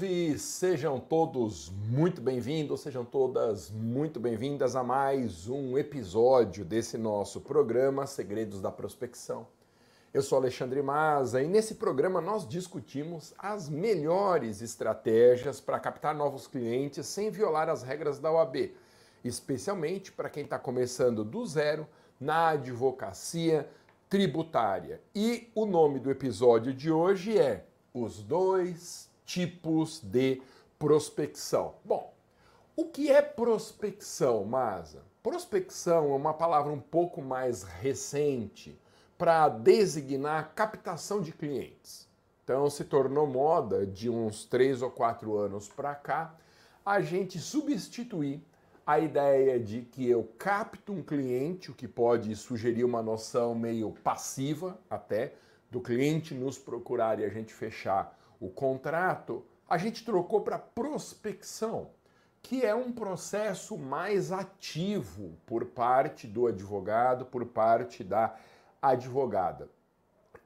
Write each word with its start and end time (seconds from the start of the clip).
salve! 0.00 0.38
Sejam 0.38 0.98
todos 0.98 1.70
muito 1.90 2.22
bem-vindos, 2.22 2.80
sejam 2.80 3.04
todas 3.04 3.70
muito 3.70 4.18
bem-vindas 4.18 4.74
a 4.74 4.82
mais 4.82 5.46
um 5.46 5.76
episódio 5.76 6.64
desse 6.64 6.96
nosso 6.96 7.40
programa 7.40 8.06
Segredos 8.06 8.62
da 8.62 8.70
Prospecção. 8.70 9.46
Eu 10.12 10.22
sou 10.22 10.38
Alexandre 10.38 10.80
Maza 10.80 11.42
e 11.42 11.46
nesse 11.46 11.74
programa 11.74 12.20
nós 12.20 12.48
discutimos 12.48 13.34
as 13.38 13.68
melhores 13.68 14.62
estratégias 14.62 15.60
para 15.60 15.78
captar 15.78 16.14
novos 16.14 16.46
clientes 16.46 17.06
sem 17.06 17.30
violar 17.30 17.68
as 17.68 17.82
regras 17.82 18.18
da 18.18 18.32
OAB, 18.32 18.72
especialmente 19.22 20.10
para 20.10 20.30
quem 20.30 20.44
está 20.44 20.58
começando 20.58 21.22
do 21.22 21.44
zero 21.44 21.86
na 22.18 22.50
advocacia 22.50 23.68
tributária. 24.08 25.00
E 25.14 25.50
o 25.54 25.66
nome 25.66 26.00
do 26.00 26.10
episódio 26.10 26.72
de 26.72 26.90
hoje 26.90 27.38
é 27.38 27.66
Os 27.92 28.22
Dois 28.22 29.09
Tipos 29.30 30.00
de 30.00 30.42
Prospecção. 30.76 31.76
Bom, 31.84 32.12
o 32.74 32.86
que 32.86 33.12
é 33.12 33.22
prospecção, 33.22 34.44
Maza? 34.44 35.04
Prospecção 35.22 36.10
é 36.10 36.16
uma 36.16 36.34
palavra 36.34 36.72
um 36.72 36.80
pouco 36.80 37.22
mais 37.22 37.62
recente 37.62 38.76
para 39.16 39.48
designar 39.48 40.52
captação 40.56 41.22
de 41.22 41.30
clientes. 41.30 42.08
Então 42.42 42.68
se 42.68 42.82
tornou 42.82 43.24
moda 43.24 43.86
de 43.86 44.10
uns 44.10 44.44
três 44.44 44.82
ou 44.82 44.90
quatro 44.90 45.36
anos 45.36 45.68
para 45.68 45.94
cá 45.94 46.34
a 46.84 47.00
gente 47.00 47.38
substituir 47.38 48.42
a 48.84 48.98
ideia 48.98 49.60
de 49.60 49.82
que 49.82 50.10
eu 50.10 50.24
capto 50.38 50.92
um 50.92 51.04
cliente, 51.04 51.70
o 51.70 51.74
que 51.74 51.86
pode 51.86 52.34
sugerir 52.34 52.82
uma 52.82 53.00
noção 53.00 53.54
meio 53.54 53.92
passiva 54.02 54.76
até, 54.90 55.34
do 55.70 55.80
cliente 55.80 56.34
nos 56.34 56.58
procurar 56.58 57.20
e 57.20 57.24
a 57.24 57.28
gente 57.28 57.54
fechar 57.54 58.18
o 58.40 58.48
contrato, 58.48 59.44
a 59.68 59.76
gente 59.76 60.04
trocou 60.04 60.40
para 60.40 60.58
prospecção, 60.58 61.90
que 62.42 62.64
é 62.64 62.74
um 62.74 62.90
processo 62.90 63.76
mais 63.76 64.32
ativo 64.32 65.36
por 65.44 65.66
parte 65.66 66.26
do 66.26 66.46
advogado, 66.46 67.26
por 67.26 67.44
parte 67.44 68.02
da 68.02 68.34
advogada. 68.80 69.68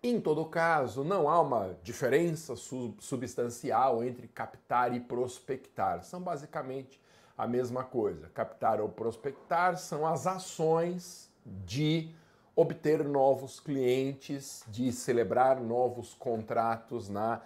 Em 0.02 0.20
todo 0.20 0.44
caso, 0.44 1.02
não 1.02 1.30
há 1.30 1.40
uma 1.40 1.78
diferença 1.82 2.54
substancial 2.56 4.04
entre 4.04 4.28
captar 4.28 4.94
e 4.94 5.00
prospectar. 5.00 6.02
São 6.02 6.20
basicamente 6.20 7.00
a 7.38 7.46
mesma 7.46 7.84
coisa. 7.84 8.28
Captar 8.34 8.80
ou 8.80 8.88
prospectar 8.88 9.78
são 9.78 10.06
as 10.06 10.26
ações 10.26 11.30
de 11.46 12.10
obter 12.56 13.02
novos 13.02 13.58
clientes, 13.58 14.62
de 14.68 14.92
celebrar 14.92 15.60
novos 15.60 16.12
contratos 16.14 17.08
na 17.08 17.40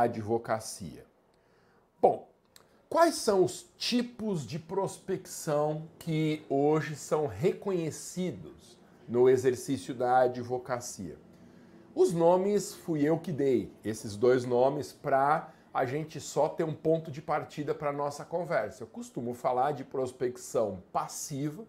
advocacia. 0.00 1.04
Bom, 2.00 2.28
quais 2.88 3.16
são 3.16 3.44
os 3.44 3.66
tipos 3.76 4.46
de 4.46 4.58
prospecção 4.58 5.88
que 5.98 6.44
hoje 6.48 6.96
são 6.96 7.26
reconhecidos 7.26 8.74
no 9.08 9.28
exercício 9.28 9.94
da 9.94 10.20
advocacia. 10.20 11.16
Os 11.94 12.12
nomes 12.12 12.74
fui 12.74 13.02
eu 13.02 13.18
que 13.18 13.32
dei, 13.32 13.72
esses 13.84 14.16
dois 14.16 14.44
nomes, 14.44 14.92
para 14.92 15.52
a 15.72 15.84
gente 15.84 16.20
só 16.20 16.48
ter 16.48 16.64
um 16.64 16.74
ponto 16.74 17.10
de 17.10 17.20
partida 17.20 17.74
para 17.74 17.90
a 17.90 17.92
nossa 17.92 18.24
conversa. 18.24 18.82
Eu 18.82 18.86
costumo 18.86 19.34
falar 19.34 19.72
de 19.72 19.84
prospecção 19.84 20.82
passiva, 20.92 21.64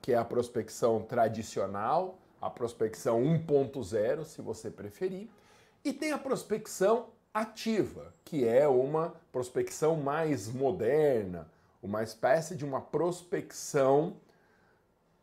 que 0.00 0.12
é 0.12 0.16
a 0.16 0.24
prospecção 0.24 1.02
tradicional, 1.02 2.18
a 2.40 2.48
prospecção 2.48 3.22
1.0, 3.22 4.24
se 4.24 4.40
você 4.40 4.70
preferir, 4.70 5.28
e 5.84 5.92
tem 5.92 6.12
a 6.12 6.18
prospecção 6.18 7.08
ativa, 7.32 8.12
que 8.24 8.46
é 8.46 8.66
uma 8.66 9.14
prospecção 9.30 9.96
mais 9.96 10.48
moderna, 10.48 11.50
uma 11.82 12.02
espécie 12.02 12.56
de 12.56 12.64
uma 12.64 12.80
prospecção 12.80 14.16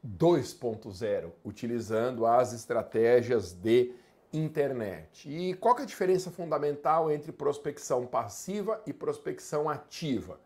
2.0, 0.06 1.32
utilizando 1.44 2.26
as 2.26 2.54
estratégias 2.54 3.52
de 3.52 3.94
internet. 4.32 5.30
E 5.30 5.54
qual 5.56 5.78
é 5.80 5.82
a 5.82 5.86
diferença 5.86 6.32
fundamental 6.32 7.12
entre 7.12 7.32
prospecção 7.32 8.06
passiva 8.06 8.82
e 8.86 8.94
prospecção 8.94 9.70
ativa? 9.70 10.40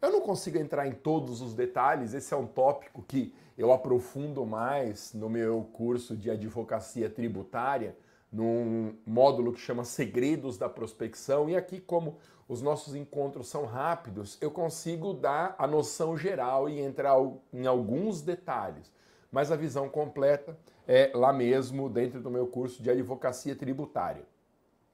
Eu 0.00 0.12
não 0.12 0.20
consigo 0.20 0.58
entrar 0.58 0.86
em 0.86 0.92
todos 0.92 1.40
os 1.40 1.54
detalhes, 1.54 2.14
esse 2.14 2.32
é 2.32 2.36
um 2.36 2.46
tópico 2.46 3.02
que 3.02 3.34
eu 3.56 3.72
aprofundo 3.72 4.46
mais 4.46 5.12
no 5.12 5.28
meu 5.28 5.68
curso 5.72 6.16
de 6.16 6.30
advocacia 6.30 7.10
tributária, 7.10 7.96
num 8.32 8.94
módulo 9.06 9.52
que 9.52 9.60
chama 9.60 9.84
Segredos 9.84 10.58
da 10.58 10.68
Prospecção, 10.68 11.48
e 11.48 11.56
aqui, 11.56 11.80
como 11.80 12.18
os 12.48 12.62
nossos 12.62 12.94
encontros 12.94 13.48
são 13.48 13.64
rápidos, 13.64 14.38
eu 14.40 14.50
consigo 14.50 15.12
dar 15.12 15.54
a 15.58 15.66
noção 15.66 16.16
geral 16.16 16.68
e 16.68 16.80
entrar 16.80 17.14
em 17.52 17.66
alguns 17.66 18.22
detalhes 18.22 18.90
mas 19.30 19.52
a 19.52 19.56
visão 19.56 19.88
completa 19.88 20.58
é 20.86 21.10
lá 21.14 21.32
mesmo, 21.32 21.88
dentro 21.88 22.20
do 22.20 22.30
meu 22.30 22.46
curso 22.46 22.82
de 22.82 22.90
advocacia 22.90 23.54
tributária. 23.54 24.24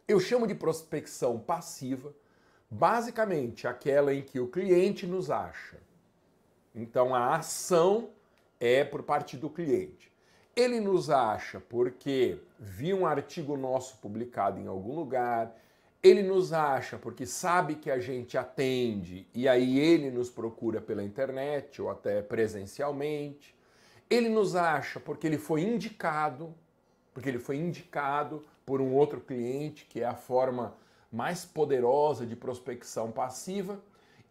Eu 0.06 0.18
chamo 0.20 0.46
de 0.46 0.54
prospecção 0.54 1.38
passiva, 1.38 2.12
basicamente 2.68 3.66
aquela 3.66 4.12
em 4.12 4.22
que 4.22 4.40
o 4.40 4.48
cliente 4.48 5.06
nos 5.06 5.30
acha. 5.30 5.78
Então 6.74 7.14
a 7.14 7.36
ação 7.36 8.10
é 8.58 8.84
por 8.84 9.02
parte 9.02 9.36
do 9.36 9.48
cliente. 9.48 10.12
Ele 10.56 10.78
nos 10.78 11.10
acha 11.10 11.58
porque 11.58 12.38
viu 12.60 12.98
um 12.98 13.06
artigo 13.06 13.56
nosso 13.56 13.96
publicado 13.98 14.60
em 14.60 14.68
algum 14.68 14.94
lugar, 14.94 15.54
ele 16.00 16.22
nos 16.22 16.52
acha 16.52 16.96
porque 16.96 17.26
sabe 17.26 17.74
que 17.74 17.90
a 17.90 17.98
gente 17.98 18.38
atende 18.38 19.26
e 19.34 19.48
aí 19.48 19.78
ele 19.78 20.10
nos 20.10 20.30
procura 20.30 20.80
pela 20.80 21.02
internet 21.02 21.82
ou 21.82 21.90
até 21.90 22.22
presencialmente. 22.22 23.54
Ele 24.08 24.28
nos 24.28 24.54
acha 24.54 25.00
porque 25.00 25.26
ele 25.26 25.38
foi 25.38 25.62
indicado, 25.62 26.54
porque 27.12 27.28
ele 27.28 27.38
foi 27.38 27.56
indicado 27.56 28.44
por 28.64 28.80
um 28.80 28.94
outro 28.94 29.20
cliente, 29.20 29.86
que 29.86 30.02
é 30.02 30.04
a 30.04 30.14
forma 30.14 30.76
mais 31.10 31.44
poderosa 31.44 32.26
de 32.26 32.36
prospecção 32.36 33.10
passiva. 33.10 33.82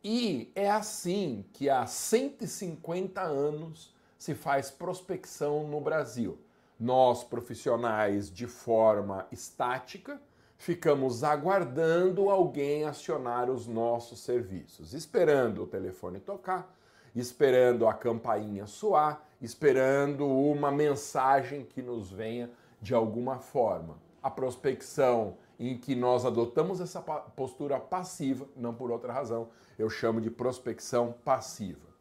E 0.04 0.52
é 0.56 0.70
assim 0.70 1.44
que 1.54 1.70
há 1.70 1.86
150 1.86 3.22
anos 3.22 3.93
se 4.24 4.34
faz 4.34 4.72
prospecção 4.72 5.68
no 5.68 5.82
Brasil. 5.82 6.38
Nós, 6.80 7.26
profissionais, 7.26 8.32
de 8.32 8.48
forma 8.48 9.28
estática, 9.34 10.18
ficamos 10.58 11.26
aguardando 11.26 12.30
alguém 12.30 12.86
acionar 12.86 13.50
os 13.50 13.68
nossos 13.68 14.22
serviços, 14.22 14.94
esperando 14.94 15.64
o 15.64 15.68
telefone 15.68 16.22
tocar, 16.22 16.74
esperando 17.14 17.86
a 17.86 17.94
campainha 17.94 18.66
soar, 18.66 19.22
esperando 19.42 20.26
uma 20.26 20.72
mensagem 20.72 21.66
que 21.66 21.82
nos 21.82 22.10
venha 22.10 22.50
de 22.82 22.94
alguma 22.94 23.40
forma. 23.40 23.98
A 24.22 24.32
prospecção 24.32 25.36
em 25.60 25.78
que 25.78 25.96
nós 25.96 26.24
adotamos 26.24 26.80
essa 26.80 27.02
postura 27.02 27.78
passiva, 27.78 28.48
não 28.56 28.74
por 28.74 28.90
outra 28.90 29.12
razão, 29.12 29.50
eu 29.78 29.90
chamo 29.90 30.22
de 30.22 30.32
prospecção 30.32 31.14
passiva. 31.26 31.93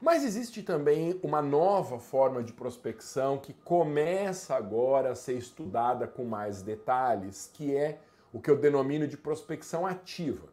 Mas 0.00 0.24
existe 0.24 0.62
também 0.62 1.18
uma 1.22 1.40
nova 1.40 1.98
forma 1.98 2.42
de 2.42 2.52
prospecção 2.52 3.38
que 3.38 3.54
começa 3.54 4.54
agora 4.54 5.12
a 5.12 5.14
ser 5.14 5.38
estudada 5.38 6.06
com 6.06 6.24
mais 6.24 6.60
detalhes, 6.60 7.50
que 7.52 7.74
é 7.74 7.98
o 8.30 8.38
que 8.38 8.50
eu 8.50 8.58
denomino 8.58 9.08
de 9.08 9.16
prospecção 9.16 9.86
ativa. 9.86 10.48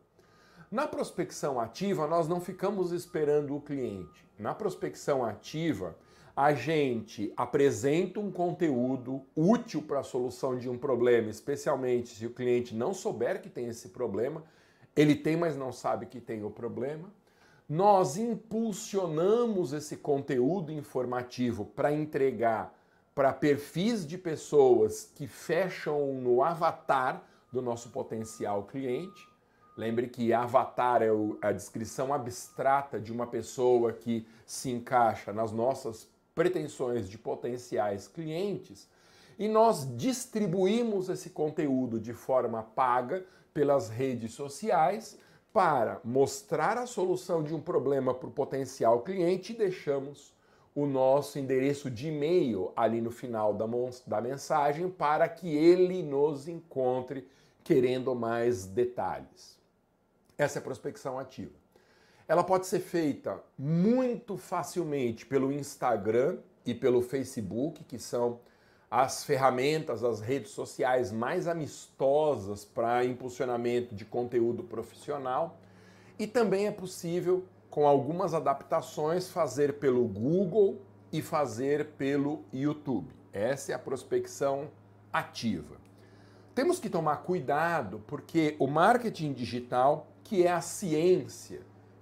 Na 0.71 0.87
prospecção 0.87 1.59
ativa, 1.59 2.07
nós 2.07 2.27
não 2.27 2.39
ficamos 2.39 2.93
esperando 2.93 3.55
o 3.55 3.61
cliente. 3.61 4.25
Na 4.39 4.55
prospecção 4.55 5.23
ativa, 5.25 5.95
a 6.35 6.53
gente 6.53 7.31
apresenta 7.35 8.19
um 8.19 8.31
conteúdo 8.31 9.21
útil 9.35 9.81
para 9.81 9.99
a 9.99 10.03
solução 10.03 10.57
de 10.57 10.69
um 10.69 10.77
problema, 10.77 11.29
especialmente 11.29 12.15
se 12.15 12.25
o 12.25 12.33
cliente 12.33 12.73
não 12.73 12.93
souber 12.93 13.41
que 13.41 13.49
tem 13.49 13.67
esse 13.67 13.89
problema, 13.89 14.43
ele 14.95 15.15
tem, 15.15 15.35
mas 15.35 15.55
não 15.55 15.71
sabe 15.71 16.05
que 16.05 16.19
tem 16.19 16.43
o 16.43 16.49
problema. 16.49 17.11
Nós 17.73 18.17
impulsionamos 18.17 19.73
esse 19.73 19.97
conteúdo 19.97 20.71
informativo 20.71 21.65
para 21.65 21.91
entregar 21.91 22.71
para 23.15 23.33
perfis 23.33 24.05
de 24.05 24.15
pessoas 24.15 25.11
que 25.15 25.25
fecham 25.25 26.13
no 26.13 26.43
avatar 26.43 27.23
do 27.51 27.63
nosso 27.63 27.89
potencial 27.89 28.65
cliente. 28.65 29.27
Lembre 29.75 30.07
que 30.07 30.31
avatar 30.31 31.01
é 31.01 31.07
a 31.41 31.51
descrição 31.51 32.13
abstrata 32.13 32.99
de 32.99 33.11
uma 33.11 33.25
pessoa 33.25 33.91
que 33.91 34.23
se 34.45 34.69
encaixa 34.69 35.33
nas 35.33 35.51
nossas 35.51 36.07
pretensões 36.35 37.09
de 37.09 37.17
potenciais 37.17 38.07
clientes 38.07 38.87
e 39.39 39.47
nós 39.47 39.97
distribuímos 39.97 41.09
esse 41.09 41.31
conteúdo 41.31 41.99
de 41.99 42.13
forma 42.13 42.61
paga 42.61 43.25
pelas 43.51 43.89
redes 43.89 44.33
sociais 44.33 45.17
para 45.53 46.01
mostrar 46.03 46.79
a 46.79 46.87
solução 46.87 47.43
de 47.43 47.53
um 47.53 47.61
problema 47.61 48.11
para 48.11 48.27
o 48.27 48.31
potencial 48.31 49.01
cliente 49.01 49.53
deixamos 49.53 50.33
o 50.75 50.87
nosso 50.87 51.37
endereço 51.37 51.91
de 51.91 52.07
e-mail 52.07 52.71
ali 52.75 52.99
no 52.99 53.11
final 53.11 53.53
da, 53.53 53.67
da 54.07 54.19
mensagem 54.19 54.89
para 54.89 55.29
que 55.29 55.47
ele 55.47 56.01
nos 56.01 56.47
encontre 56.47 57.27
querendo 57.63 58.15
mais 58.15 58.65
detalhes. 58.65 59.59
Essa 60.35 60.57
é 60.57 60.59
a 60.59 60.63
prospecção 60.63 61.19
ativa. 61.19 61.53
Ela 62.27 62.43
pode 62.43 62.65
ser 62.65 62.79
feita 62.79 63.39
muito 63.57 64.35
facilmente 64.35 65.25
pelo 65.25 65.51
Instagram 65.51 66.39
e 66.65 66.73
pelo 66.73 67.01
Facebook, 67.01 67.83
que 67.83 67.99
são 67.99 68.39
as 68.95 69.23
ferramentas, 69.23 70.03
as 70.03 70.21
redes 70.21 70.51
sociais 70.51 71.11
mais 71.11 71.47
amistosas 71.47 72.63
para 72.63 73.03
impulsionamento 73.03 73.95
de 73.95 74.05
conteúdo 74.05 74.61
profissional. 74.61 75.57
E 76.19 76.27
também 76.27 76.67
é 76.67 76.71
possível, 76.71 77.43
com 77.71 77.87
algumas 77.87 78.35
adaptações, 78.35 79.31
fazer 79.31 79.79
pelo 79.79 80.07
Google 80.07 80.79
e 81.11 81.23
fazer 81.23 81.87
pelo 81.97 82.43
YouTube. 82.53 83.11
Essa 83.33 83.71
é 83.71 83.75
a 83.75 83.79
prospecção 83.79 84.69
ativa. 85.11 85.75
Temos 86.53 86.77
que 86.77 86.87
tomar 86.87 87.23
cuidado 87.23 88.03
porque 88.05 88.55
o 88.59 88.67
marketing 88.67 89.33
digital, 89.33 90.05
que 90.23 90.45
é 90.45 90.51
a 90.51 90.61
ciência 90.61 91.61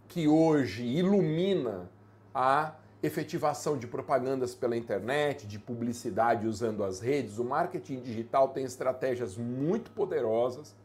que 0.09 0.27
hoje 0.27 0.83
ilumina 0.83 1.89
a 2.35 2.73
efetivação 3.03 3.77
de 3.77 3.87
propagandas 3.87 4.53
pela 4.53 4.77
internet, 4.77 5.47
de 5.47 5.57
publicidade 5.57 6.47
usando 6.47 6.83
as 6.83 6.99
redes, 6.99 7.39
o 7.39 7.43
marketing 7.43 7.99
digital 7.99 8.49
tem 8.49 8.63
estratégias 8.63 9.35
muito 9.35 9.89
poderosas 9.91 10.75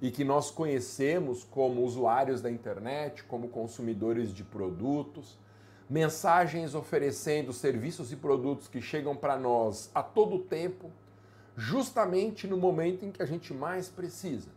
e 0.00 0.10
que 0.10 0.24
nós 0.24 0.50
conhecemos 0.50 1.44
como 1.44 1.82
usuários 1.82 2.40
da 2.40 2.50
internet, 2.50 3.24
como 3.24 3.48
consumidores 3.48 4.32
de 4.32 4.44
produtos, 4.44 5.38
mensagens 5.90 6.74
oferecendo 6.74 7.52
serviços 7.52 8.12
e 8.12 8.16
produtos 8.16 8.68
que 8.68 8.80
chegam 8.80 9.16
para 9.16 9.36
nós 9.36 9.90
a 9.94 10.02
todo 10.02 10.38
tempo, 10.38 10.90
justamente 11.56 12.46
no 12.46 12.56
momento 12.56 13.04
em 13.04 13.10
que 13.10 13.22
a 13.22 13.26
gente 13.26 13.52
mais 13.52 13.88
precisa. 13.88 14.48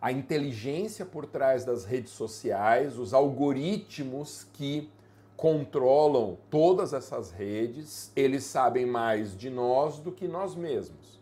A 0.00 0.12
inteligência 0.12 1.04
por 1.04 1.26
trás 1.26 1.64
das 1.64 1.84
redes 1.84 2.12
sociais, 2.12 2.96
os 2.98 3.12
algoritmos 3.12 4.46
que 4.52 4.88
controlam 5.38 6.36
todas 6.50 6.92
essas 6.92 7.30
redes, 7.30 8.10
eles 8.16 8.42
sabem 8.42 8.84
mais 8.84 9.36
de 9.36 9.48
nós 9.48 10.00
do 10.00 10.10
que 10.10 10.26
nós 10.26 10.56
mesmos. 10.56 11.20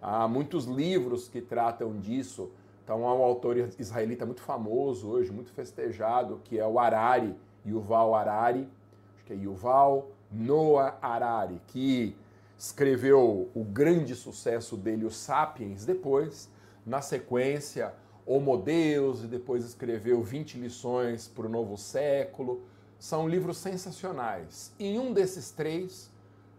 Há 0.00 0.28
muitos 0.28 0.64
livros 0.64 1.28
que 1.28 1.40
tratam 1.40 1.98
disso. 1.98 2.52
Então, 2.84 3.04
há 3.04 3.12
um 3.12 3.20
autor 3.20 3.56
israelita 3.76 4.24
muito 4.24 4.42
famoso 4.42 5.08
hoje, 5.08 5.32
muito 5.32 5.50
festejado, 5.50 6.40
que 6.44 6.56
é 6.56 6.64
o 6.64 6.78
Harari, 6.78 7.34
Yuval 7.66 8.14
Harari, 8.14 8.68
acho 9.16 9.24
que 9.24 9.32
é 9.32 9.36
Yuval 9.36 10.08
Noah 10.30 10.96
Harari, 11.02 11.60
que 11.66 12.16
escreveu 12.56 13.50
o 13.52 13.64
grande 13.64 14.14
sucesso 14.14 14.76
dele, 14.76 15.04
o 15.04 15.10
Sapiens, 15.10 15.84
depois, 15.84 16.48
na 16.86 17.02
sequência, 17.02 17.92
Homo 18.24 18.56
Deus, 18.56 19.24
e 19.24 19.26
depois 19.26 19.64
escreveu 19.64 20.22
20 20.22 20.58
lições 20.58 21.26
para 21.26 21.46
o 21.46 21.48
novo 21.48 21.76
século. 21.76 22.62
São 22.98 23.28
livros 23.28 23.58
sensacionais. 23.58 24.72
Em 24.78 24.98
um 24.98 25.12
desses 25.12 25.50
três, 25.50 26.10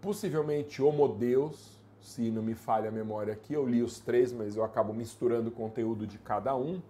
possivelmente 0.02 0.82
Homo 0.82 1.08
Deus, 1.08 1.80
se 2.02 2.32
não 2.32 2.42
me 2.42 2.56
falha 2.56 2.90
a 2.90 2.92
memória 2.92 3.34
aqui, 3.34 3.54
eu 3.54 3.68
li 3.68 3.84
os 3.84 4.00
três, 4.00 4.32
mas 4.32 4.56
eu 4.56 4.64
acabo 4.64 4.94
misturando 4.94 5.50
o 5.50 5.52
conteúdo 5.52 6.08
de 6.08 6.18
cada 6.18 6.56
um. 6.56 6.82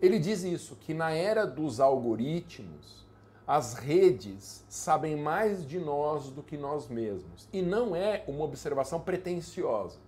Ele 0.00 0.18
diz 0.18 0.42
isso, 0.42 0.76
que 0.76 0.92
na 0.92 1.10
era 1.12 1.46
dos 1.46 1.78
algoritmos, 1.78 3.06
as 3.46 3.74
redes 3.74 4.64
sabem 4.68 5.16
mais 5.16 5.66
de 5.66 5.78
nós 5.78 6.30
do 6.30 6.42
que 6.42 6.56
nós 6.56 6.88
mesmos. 6.88 7.48
E 7.52 7.60
não 7.60 7.96
é 7.96 8.24
uma 8.26 8.44
observação 8.44 9.00
pretensiosa. 9.00 9.98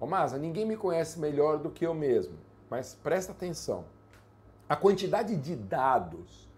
Ô 0.00 0.06
Masa, 0.06 0.38
ninguém 0.38 0.66
me 0.66 0.76
conhece 0.76 1.18
melhor 1.18 1.58
do 1.58 1.70
que 1.70 1.86
eu 1.86 1.94
mesmo. 1.94 2.34
Mas 2.70 2.94
presta 3.02 3.32
atenção. 3.32 3.84
A 4.68 4.74
quantidade 4.74 5.36
de 5.36 5.54
dados 5.54 6.48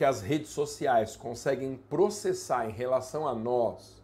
que 0.00 0.04
as 0.06 0.22
redes 0.22 0.48
sociais 0.48 1.14
conseguem 1.14 1.76
processar 1.76 2.66
em 2.66 2.72
relação 2.72 3.28
a 3.28 3.34
nós, 3.34 4.02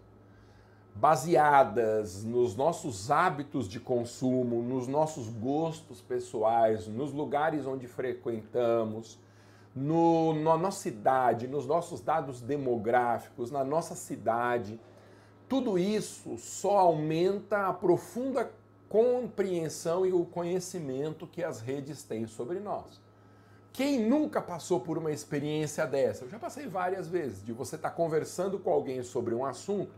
baseadas 0.94 2.22
nos 2.22 2.54
nossos 2.54 3.10
hábitos 3.10 3.66
de 3.66 3.80
consumo, 3.80 4.62
nos 4.62 4.86
nossos 4.86 5.30
gostos 5.30 6.02
pessoais, 6.02 6.86
nos 6.86 7.14
lugares 7.14 7.64
onde 7.64 7.88
frequentamos, 7.88 9.18
no, 9.74 10.34
na 10.34 10.58
nossa 10.58 10.86
idade, 10.86 11.48
nos 11.48 11.64
nossos 11.64 12.02
dados 12.02 12.42
demográficos, 12.42 13.50
na 13.50 13.64
nossa 13.64 13.94
cidade, 13.94 14.78
tudo 15.48 15.78
isso 15.78 16.36
só 16.36 16.76
aumenta 16.80 17.68
a 17.68 17.72
profunda 17.72 18.52
compreensão 18.86 20.04
e 20.04 20.12
o 20.12 20.26
conhecimento 20.26 21.26
que 21.26 21.42
as 21.42 21.62
redes 21.62 22.02
têm 22.02 22.26
sobre 22.26 22.60
nós. 22.60 23.05
Quem 23.76 24.00
nunca 24.00 24.40
passou 24.40 24.80
por 24.80 24.96
uma 24.96 25.12
experiência 25.12 25.86
dessa? 25.86 26.24
Eu 26.24 26.30
já 26.30 26.38
passei 26.38 26.66
várias 26.66 27.08
vezes, 27.08 27.44
de 27.44 27.52
você 27.52 27.76
estar 27.76 27.90
tá 27.90 27.94
conversando 27.94 28.58
com 28.58 28.70
alguém 28.70 29.02
sobre 29.02 29.34
um 29.34 29.44
assunto 29.44 29.92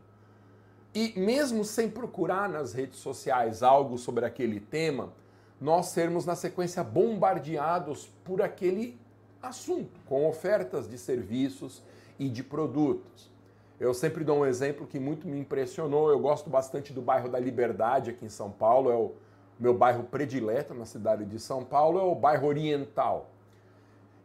e, 0.92 1.12
mesmo 1.16 1.64
sem 1.64 1.88
procurar 1.88 2.48
nas 2.48 2.72
redes 2.72 2.98
sociais 2.98 3.62
algo 3.62 3.96
sobre 3.96 4.25
aquele 4.25 4.58
tema, 4.58 5.12
nós 5.60 5.86
sermos 5.86 6.26
na 6.26 6.34
sequência 6.34 6.82
bombardeados 6.82 8.10
por 8.25 8.42
aquele 8.42 8.98
assunto, 9.40 10.00
com 10.06 10.28
ofertas 10.28 10.90
de 10.90 10.98
serviços 10.98 11.80
e 12.19 12.28
de 12.28 12.42
produtos. 12.42 13.30
Eu 13.78 13.94
sempre 13.94 14.25
dou 14.25 14.38
um 14.38 14.46
exemplo 14.46 14.88
que 14.88 14.98
muito 14.98 15.28
me 15.28 15.38
impressionou. 15.38 16.10
Eu 16.10 16.19
gosto 16.19 16.50
bastante 16.50 16.92
do 16.92 17.00
bairro 17.00 17.28
da 17.28 17.38
Liberdade 17.38 18.10
aqui 18.10 18.25
em 18.25 18.28
São 18.28 18.50
Paulo. 18.50 18.90
É 18.90 18.96
o 18.96 19.12
meu 19.56 19.72
bairro 19.72 20.02
predileto 20.02 20.75
na 20.75 20.84
cidade 20.84 21.25
de 21.25 21.38
São 21.38 21.64
Paulo, 21.64 22.00
é 22.00 22.02
o 22.02 22.16
bairro 22.16 22.48
Oriental. 22.48 23.38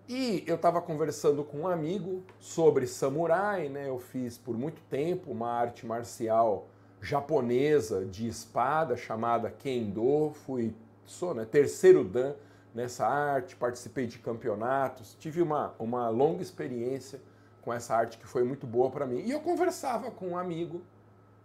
E 0.08 0.44
eu 0.46 0.56
estava 0.56 0.82
conversando 0.82 1.46
com 1.46 1.62
um 1.62 1.68
amigo 1.68 2.24
sobre 2.38 2.86
samurai, 2.86 3.70
né? 3.70 3.88
Eu 3.88 4.00
fiz 4.00 4.38
por 4.38 4.58
muito 4.58 4.82
tempo 4.90 5.32
uma 5.32 5.50
arte 5.50 5.86
marcial 5.86 6.68
japonesa 7.02 8.06
de 8.06 8.28
espada 8.28 8.98
chamada 8.98 9.50
Kendo. 9.50 10.32
Fui, 10.46 10.76
sou 11.06 11.34
né, 11.34 11.46
terceiro 11.46 12.04
dan 12.04 12.34
nessa 12.74 13.08
arte, 13.08 13.56
participei 13.56 14.06
de 14.06 14.20
campeonatos, 14.20 15.16
tive 15.20 15.42
uma, 15.42 15.74
uma 15.80 16.10
longa 16.10 16.42
experiência 16.42 17.22
com 17.62 17.72
essa 17.72 17.96
arte 17.96 18.18
que 18.18 18.28
foi 18.28 18.44
muito 18.44 18.68
boa 18.68 18.90
para 18.90 19.06
mim. 19.06 19.20
E 19.20 19.32
eu 19.32 19.40
conversava 19.40 20.12
com 20.12 20.30
um 20.30 20.38
amigo 20.38 20.82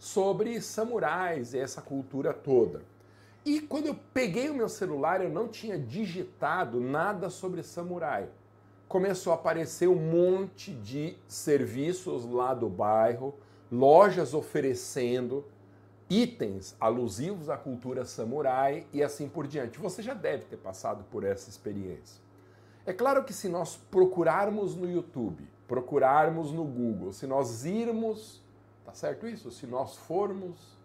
sobre 0.00 0.60
samurais 0.60 1.54
e 1.54 1.58
essa 1.58 1.80
cultura 1.80 2.32
toda. 2.32 2.82
E 3.44 3.60
quando 3.60 3.86
eu 3.86 3.96
peguei 4.12 4.48
o 4.48 4.54
meu 4.54 4.68
celular, 4.68 5.22
eu 5.22 5.30
não 5.30 5.46
tinha 5.46 5.78
digitado 5.78 6.80
nada 6.80 7.30
sobre 7.30 7.62
samurai. 7.62 8.28
Começou 8.88 9.32
a 9.32 9.36
aparecer 9.36 9.88
um 9.88 9.94
monte 9.94 10.72
de 10.72 11.16
serviços 11.26 12.24
lá 12.24 12.54
do 12.54 12.68
bairro, 12.68 13.34
lojas 13.70 14.32
oferecendo 14.32 15.44
itens 16.08 16.74
alusivos 16.80 17.50
à 17.50 17.56
cultura 17.56 18.04
samurai 18.04 18.86
e 18.92 19.02
assim 19.02 19.28
por 19.28 19.46
diante. 19.46 19.78
Você 19.78 20.02
já 20.02 20.14
deve 20.14 20.44
ter 20.46 20.56
passado 20.56 21.04
por 21.10 21.22
essa 21.22 21.50
experiência. 21.50 22.22
É 22.86 22.92
claro 22.92 23.24
que 23.24 23.34
se 23.34 23.48
nós 23.48 23.76
procurarmos 23.76 24.74
no 24.74 24.90
YouTube 24.90 25.46
procurarmos 25.68 26.50
no 26.50 26.64
Google, 26.64 27.12
se 27.12 27.26
nós 27.26 27.66
irmos, 27.66 28.42
tá 28.86 28.94
certo 28.94 29.28
isso? 29.28 29.50
Se 29.50 29.66
nós 29.66 29.94
formos 29.94 30.78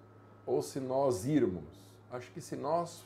ou 0.46 0.62
se 0.62 0.80
nós 0.82 1.25
irmos. 1.25 1.63
Acho 2.12 2.30
que 2.32 2.42
se 2.42 2.58
nós 2.58 3.01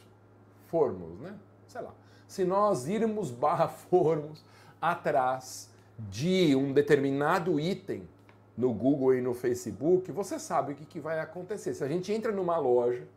formos, 0.66 1.20
né? 1.20 1.38
Sei 1.68 1.80
lá. 1.80 1.94
Se 2.28 2.44
nós 2.44 2.88
irmos 2.88 3.30
barra 3.30 3.68
formos 3.70 4.44
atrás 4.82 5.70
de 5.98 6.56
um 6.56 6.72
determinado 6.72 7.60
item 7.60 8.08
no 8.56 8.74
Google 8.74 9.16
e 9.16 9.22
no 9.22 9.34
Facebook, 9.34 10.12
você 10.12 10.40
sabe 10.40 10.74
o 10.74 10.76
que, 10.76 10.86
que 10.86 11.00
vai 11.00 11.20
acontecer. 11.20 11.74
Se 11.74 11.84
a 11.84 11.88
gente 11.88 12.12
entra 12.12 12.32
numa 12.32 12.58
loja, 12.58 13.08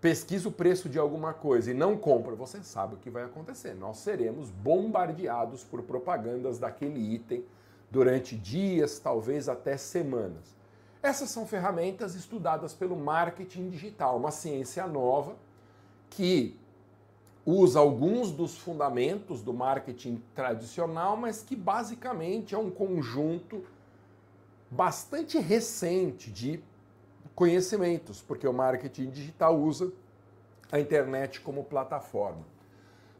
pesquisa 0.00 0.48
o 0.48 0.52
preço 0.52 0.88
de 0.88 0.98
alguma 0.98 1.32
coisa 1.32 1.70
e 1.70 1.74
não 1.74 1.96
compra, 1.96 2.34
você 2.34 2.62
sabe 2.62 2.94
o 2.94 2.98
que 2.98 3.10
vai 3.10 3.24
acontecer. 3.24 3.74
Nós 3.74 3.98
seremos 3.98 4.50
bombardeados 4.50 5.64
por 5.64 5.82
propagandas 5.82 6.58
daquele 6.58 7.00
item 7.00 7.44
durante 7.90 8.36
dias, 8.36 8.98
talvez 8.98 9.48
até 9.48 9.76
semanas. 9.76 10.54
Essas 11.02 11.30
são 11.30 11.46
ferramentas 11.46 12.14
estudadas 12.14 12.74
pelo 12.74 12.96
marketing 12.96 13.68
digital, 13.68 14.16
uma 14.16 14.30
ciência 14.30 14.86
nova 14.86 15.36
que 16.10 16.56
usa 17.46 17.78
alguns 17.78 18.30
dos 18.30 18.56
fundamentos 18.56 19.42
do 19.42 19.52
marketing 19.52 20.22
tradicional, 20.34 21.16
mas 21.16 21.42
que 21.42 21.54
basicamente 21.54 22.54
é 22.54 22.58
um 22.58 22.70
conjunto 22.70 23.64
bastante 24.70 25.38
recente 25.38 26.30
de 26.30 26.62
conhecimentos, 27.34 28.22
porque 28.22 28.46
o 28.46 28.52
marketing 28.52 29.10
digital 29.10 29.58
usa 29.58 29.92
a 30.72 30.80
internet 30.80 31.40
como 31.40 31.64
plataforma. 31.64 32.44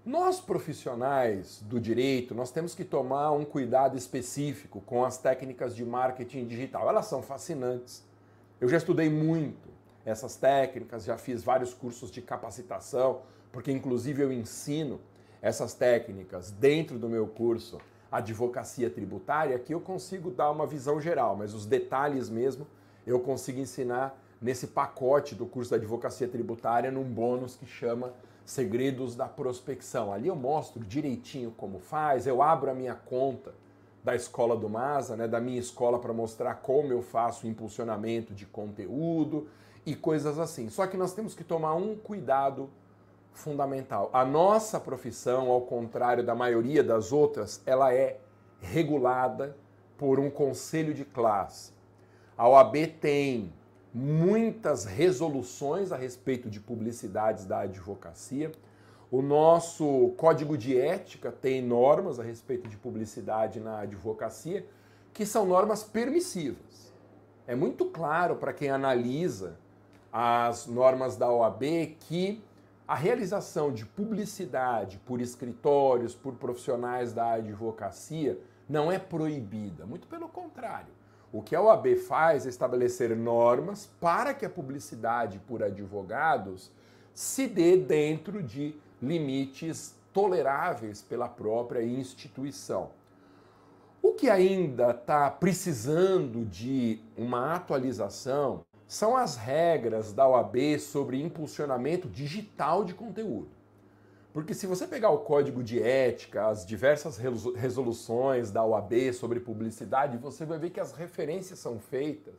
Nós 0.05 0.41
profissionais 0.41 1.63
do 1.63 1.81
direito, 1.81 2.35
nós 2.35 2.51
temos 2.51 2.75
que 2.75 2.85
tomar 2.85 3.33
um 3.33 3.45
cuidado 3.45 3.97
específico 3.97 4.81
com 4.83 5.05
as 5.05 5.17
técnicas 5.17 5.75
de 5.75 5.85
marketing 5.85 6.47
digital. 6.47 6.89
Elas 6.89 7.07
são 7.07 7.23
fascinantes. 7.23 8.05
Eu 8.61 8.69
já 8.69 8.77
estudei 8.77 9.09
muito 9.09 9.69
essas 10.05 10.37
técnicas, 10.37 11.05
já 11.05 11.17
fiz 11.17 11.43
vários 11.43 11.73
cursos 11.73 12.11
de 12.11 12.21
capacitação, 12.21 13.23
porque 13.55 13.71
inclusive 13.71 14.21
eu 14.21 14.33
ensino 14.33 15.01
essas 15.41 15.75
técnicas 15.75 16.51
dentro 16.51 16.99
do 16.99 17.09
meu 17.09 17.29
curso 17.29 17.79
Advocacia 18.11 18.91
Tributária, 18.91 19.57
que 19.61 19.73
eu 19.73 19.81
consigo 19.81 20.29
dar 20.29 20.51
uma 20.51 20.67
visão 20.67 21.01
geral, 21.01 21.37
mas 21.37 21.55
os 21.55 21.65
detalhes 21.65 22.29
mesmo 22.29 22.67
eu 23.07 23.21
consigo 23.21 23.61
ensinar 23.61 24.21
nesse 24.41 24.67
pacote 24.67 25.37
do 25.37 25.47
curso 25.47 25.71
da 25.71 25.77
Advocacia 25.77 26.27
Tributária 26.27 26.91
num 26.91 27.05
bônus 27.05 27.55
que 27.55 27.65
chama 27.65 28.13
Segredos 28.45 29.15
da 29.15 29.29
Prospecção. 29.29 30.13
Ali 30.13 30.27
eu 30.27 30.37
mostro 30.37 30.85
direitinho 30.85 31.53
como 31.53 31.79
faz, 31.79 32.27
eu 32.27 32.43
abro 32.43 32.73
a 32.73 32.75
minha 32.75 32.97
conta 32.97 33.55
da 34.03 34.17
escola 34.17 34.57
do 34.57 34.69
Masa, 34.69 35.15
né, 35.17 35.29
da 35.29 35.41
minha 35.41 35.61
escola 35.61 36.01
para 36.01 36.13
mostrar 36.13 36.57
como 36.57 36.93
eu 36.93 37.03
faço 37.03 37.47
impulsionamento 37.47 38.35
de 38.35 38.47
conteúdo 38.47 39.47
e 39.87 39.95
coisas 39.95 40.41
assim. 40.41 40.69
Só 40.69 40.89
que 40.89 40.97
nós 40.97 41.15
temos 41.15 41.37
que 41.37 41.45
tomar 41.45 41.75
um 41.75 41.95
cuidado 41.95 42.69
fundamental. 43.35 44.09
A 44.13 44.25
nossa 44.25 44.81
profissão, 44.81 45.51
ao 45.51 45.61
contrário 45.63 46.25
da 46.25 46.35
maioria 46.35 46.83
das 46.83 47.13
outras, 47.13 47.61
ela 47.67 47.93
é 47.93 48.19
regulada 48.61 49.57
por 49.99 50.19
um 50.19 50.31
conselho 50.31 50.95
de 50.95 51.05
classe. 51.05 51.73
A 52.37 52.49
OAB 52.49 52.75
tem 53.01 53.53
muitas 53.93 54.85
resoluções 54.85 55.93
a 55.93 55.97
respeito 55.97 56.49
de 56.49 56.59
publicidades 56.59 57.45
da 57.45 57.61
advocacia. 57.61 58.51
O 59.11 59.23
nosso 59.23 60.13
código 60.17 60.59
de 60.59 60.79
ética 60.79 61.31
tem 61.31 61.63
normas 61.63 62.19
a 62.19 62.23
respeito 62.23 62.69
de 62.69 62.77
publicidade 62.77 63.61
na 63.61 63.81
advocacia, 63.81 64.67
que 65.13 65.25
são 65.25 65.47
normas 65.47 65.85
permissivas. 65.85 66.93
É 67.47 67.55
muito 67.55 67.85
claro 67.87 68.37
para 68.37 68.53
quem 68.53 68.71
analisa 68.71 69.57
as 70.13 70.67
normas 70.67 71.17
da 71.17 71.31
OAB 71.31 71.63
que 72.01 72.43
a 72.87 72.95
realização 72.95 73.73
de 73.73 73.87
publicidade 73.87 74.99
por 75.07 75.21
escritórios, 75.21 76.15
por 76.15 76.35
profissionais 76.35 77.13
da 77.13 77.33
advocacia, 77.33 78.39
não 78.69 78.93
é 78.93 78.99
proibida, 78.99 79.87
muito 79.87 80.07
pelo 80.07 80.29
contrário. 80.29 80.93
O 81.33 81.43
que 81.43 81.57
a 81.57 81.61
OAB 81.61 81.97
faz 81.97 82.47
é 82.47 82.49
estabelecer 82.49 83.17
normas 83.17 83.91
para 84.01 84.33
que 84.35 84.45
a 84.45 84.51
publicidade 84.51 85.39
por 85.41 85.63
advogados 85.63 86.71
se 87.13 87.47
dê 87.47 87.77
dentro 87.77 88.43
de 88.43 88.77
limites 89.03 89.97
toleráveis 90.13 91.03
pela 91.03 91.29
própria 91.29 91.83
instituição. 91.83 92.91
O 94.01 94.13
que 94.13 94.29
ainda 94.29 94.91
está 94.91 95.31
precisando 95.31 96.45
de 96.45 97.01
uma 97.17 97.55
atualização 97.55 98.65
são 98.87 99.17
as 99.17 99.37
regras 99.37 100.13
da 100.13 100.29
OAB 100.29 100.79
sobre 100.79 101.23
impulsionamento 101.23 102.09
digital 102.09 102.85
de 102.85 102.95
conteúdo. 102.95 103.49
Porque 104.33 104.53
se 104.53 104.67
você 104.67 104.87
pegar 104.87 105.11
o 105.11 105.19
código 105.19 105.63
de 105.63 105.81
ética, 105.81 106.49
as 106.49 106.67
diversas 106.67 107.19
resoluções 107.55 108.51
da 108.51 108.65
OAB 108.65 109.13
sobre 109.13 109.39
publicidade, 109.39 110.19
você 110.19 110.45
vai 110.45 110.59
ver 110.59 110.71
que 110.71 110.81
as 110.81 110.93
referências 110.93 111.61
são 111.61 111.79
feitas 111.79 112.35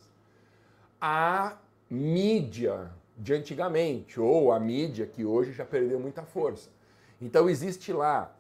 à 1.00 1.58
mídia 1.90 2.92
de 3.18 3.34
antigamente, 3.34 4.20
ou 4.20 4.52
a 4.52 4.60
mídia 4.60 5.06
que 5.06 5.24
hoje 5.24 5.54
já 5.54 5.64
perdeu 5.64 6.00
muita 6.00 6.24
força. 6.24 6.70
Então 7.22 7.50
existe 7.50 7.94
lá 7.94 8.36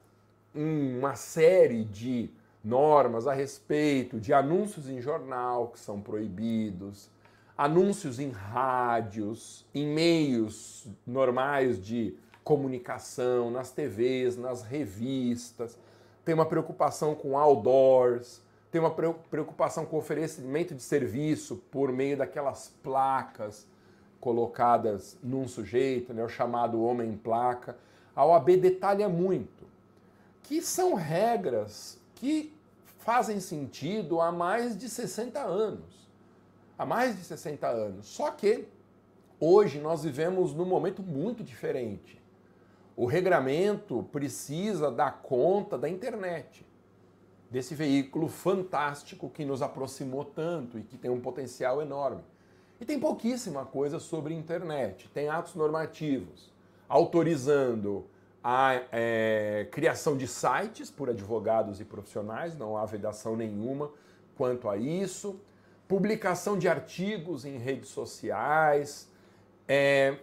uma 0.53 1.15
série 1.15 1.85
de 1.85 2.29
normas 2.62 3.25
a 3.25 3.33
respeito 3.33 4.19
de 4.19 4.33
anúncios 4.33 4.89
em 4.89 5.00
jornal 5.00 5.69
que 5.69 5.79
são 5.79 6.01
proibidos, 6.01 7.09
anúncios 7.57 8.19
em 8.19 8.29
rádios, 8.29 9.65
em 9.74 9.88
meios 9.88 10.88
normais 11.05 11.83
de 11.83 12.15
comunicação, 12.43 13.50
nas 13.50 13.71
TVs, 13.71 14.38
nas 14.38 14.62
revistas, 14.62 15.77
tem 16.24 16.35
uma 16.35 16.45
preocupação 16.45 17.15
com 17.15 17.38
outdoors, 17.38 18.41
tem 18.71 18.81
uma 18.81 18.91
preocupação 18.91 19.85
com 19.85 19.97
oferecimento 19.97 20.75
de 20.75 20.81
serviço 20.81 21.57
por 21.71 21.91
meio 21.91 22.17
daquelas 22.17 22.74
placas 22.83 23.65
colocadas 24.19 25.17
num 25.24 25.47
sujeito, 25.47 26.13
né, 26.13 26.24
o 26.24 26.27
chamado 26.27 26.83
homem-placa. 26.83 27.77
A 28.15 28.25
OAB 28.25 28.57
detalha 28.57 29.07
muito 29.07 29.65
que 30.43 30.62
são 30.62 30.93
regras 30.93 32.00
que 32.15 32.53
fazem 33.00 33.39
sentido 33.39 34.19
há 34.21 34.31
mais 34.31 34.77
de 34.77 34.89
60 34.89 35.39
anos. 35.39 36.04
Há 36.77 36.86
mais 36.86 37.15
de 37.15 37.24
60 37.24 37.67
anos. 37.67 38.08
Só 38.08 38.32
que 38.32 38.67
hoje 39.39 39.79
nós 39.79 40.03
vivemos 40.03 40.53
num 40.53 40.65
momento 40.65 41.01
muito 41.01 41.44
diferente. 41.44 42.22
O 42.96 43.05
regramento 43.05 44.03
precisa 44.12 44.89
dar 44.89 45.22
conta 45.22 45.77
da 45.77 45.89
internet, 45.89 46.65
desse 47.50 47.75
veículo 47.75 48.27
fantástico 48.27 49.29
que 49.29 49.44
nos 49.44 49.62
aproximou 49.62 50.24
tanto 50.24 50.79
e 50.79 50.84
que 50.84 50.98
tem 50.98 51.12
um 51.12 51.20
potencial 51.20 51.82
enorme. 51.82 52.24
E 52.79 52.86
tem 52.86 53.00
pouquíssima 53.00 53.65
coisa 53.65 54.00
sobre 54.00 54.34
internet. 54.34 55.10
Tem 55.13 55.29
atos 55.29 55.55
normativos 55.55 56.53
autorizando 56.88 58.05
a 58.44 58.79
é, 58.91 59.67
criação 59.72 60.15
de 60.15 60.27
sites 60.27 60.91
por 60.91 61.10
advogados 61.10 61.82
e 61.82 61.86
profissionais, 61.86 62.55
não 62.55 62.77
há 62.77 62.86
vedação 62.86 63.36
nenhuma 63.36 63.89
quanto 64.38 64.70
a 64.70 64.77
isso, 64.77 65.39
publicação 65.88 66.58
de 66.58 66.68
artigos 66.68 67.46
em 67.46 67.58
redes 67.58 67.89
sociais, 67.89 69.10
é, 69.68 70.18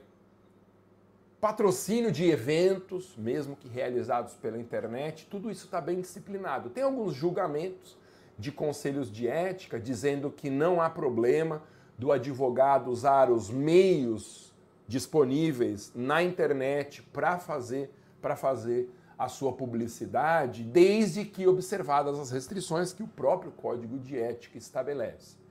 patrocínio 1.41 2.11
de 2.11 2.31
eventos, 2.31 3.17
mesmo 3.17 3.57
que 3.57 3.69
realizados 3.69 4.35
pela 4.35 4.59
internet, 4.59 5.27
tudo 5.31 5.51
isso 5.51 5.65
está 5.65 5.81
bem 5.81 6.01
disciplinado. 6.01 6.71
Tem 6.71 6.83
alguns 6.83 7.15
julgamentos 7.15 7.97
de 8.39 8.51
conselhos 8.51 9.11
de 9.11 9.29
ética 9.29 9.79
dizendo 9.79 10.31
que 10.31 10.49
não 10.49 10.81
há 10.81 10.89
problema 10.89 11.63
do 11.99 12.11
advogado 12.11 12.91
usar 12.91 13.31
os 13.31 13.51
meios 13.51 14.53
disponíveis 14.89 15.93
na 15.95 16.23
internet 16.23 17.03
para 17.03 17.39
fazer 17.39 17.91
para 18.21 18.37
fazer 18.37 18.89
a 19.19 19.29
sua 19.29 19.53
publicidade, 19.53 20.63
desde 20.63 21.25
que 21.25 21.47
observadas 21.47 22.19
as 22.19 22.31
restrições 22.31 22.93
que 22.93 23.03
o 23.03 23.09
próprio 23.09 23.51
Código 23.51 23.99
de 23.99 24.17
Ética 24.17 24.57
estabelece. 24.57 25.42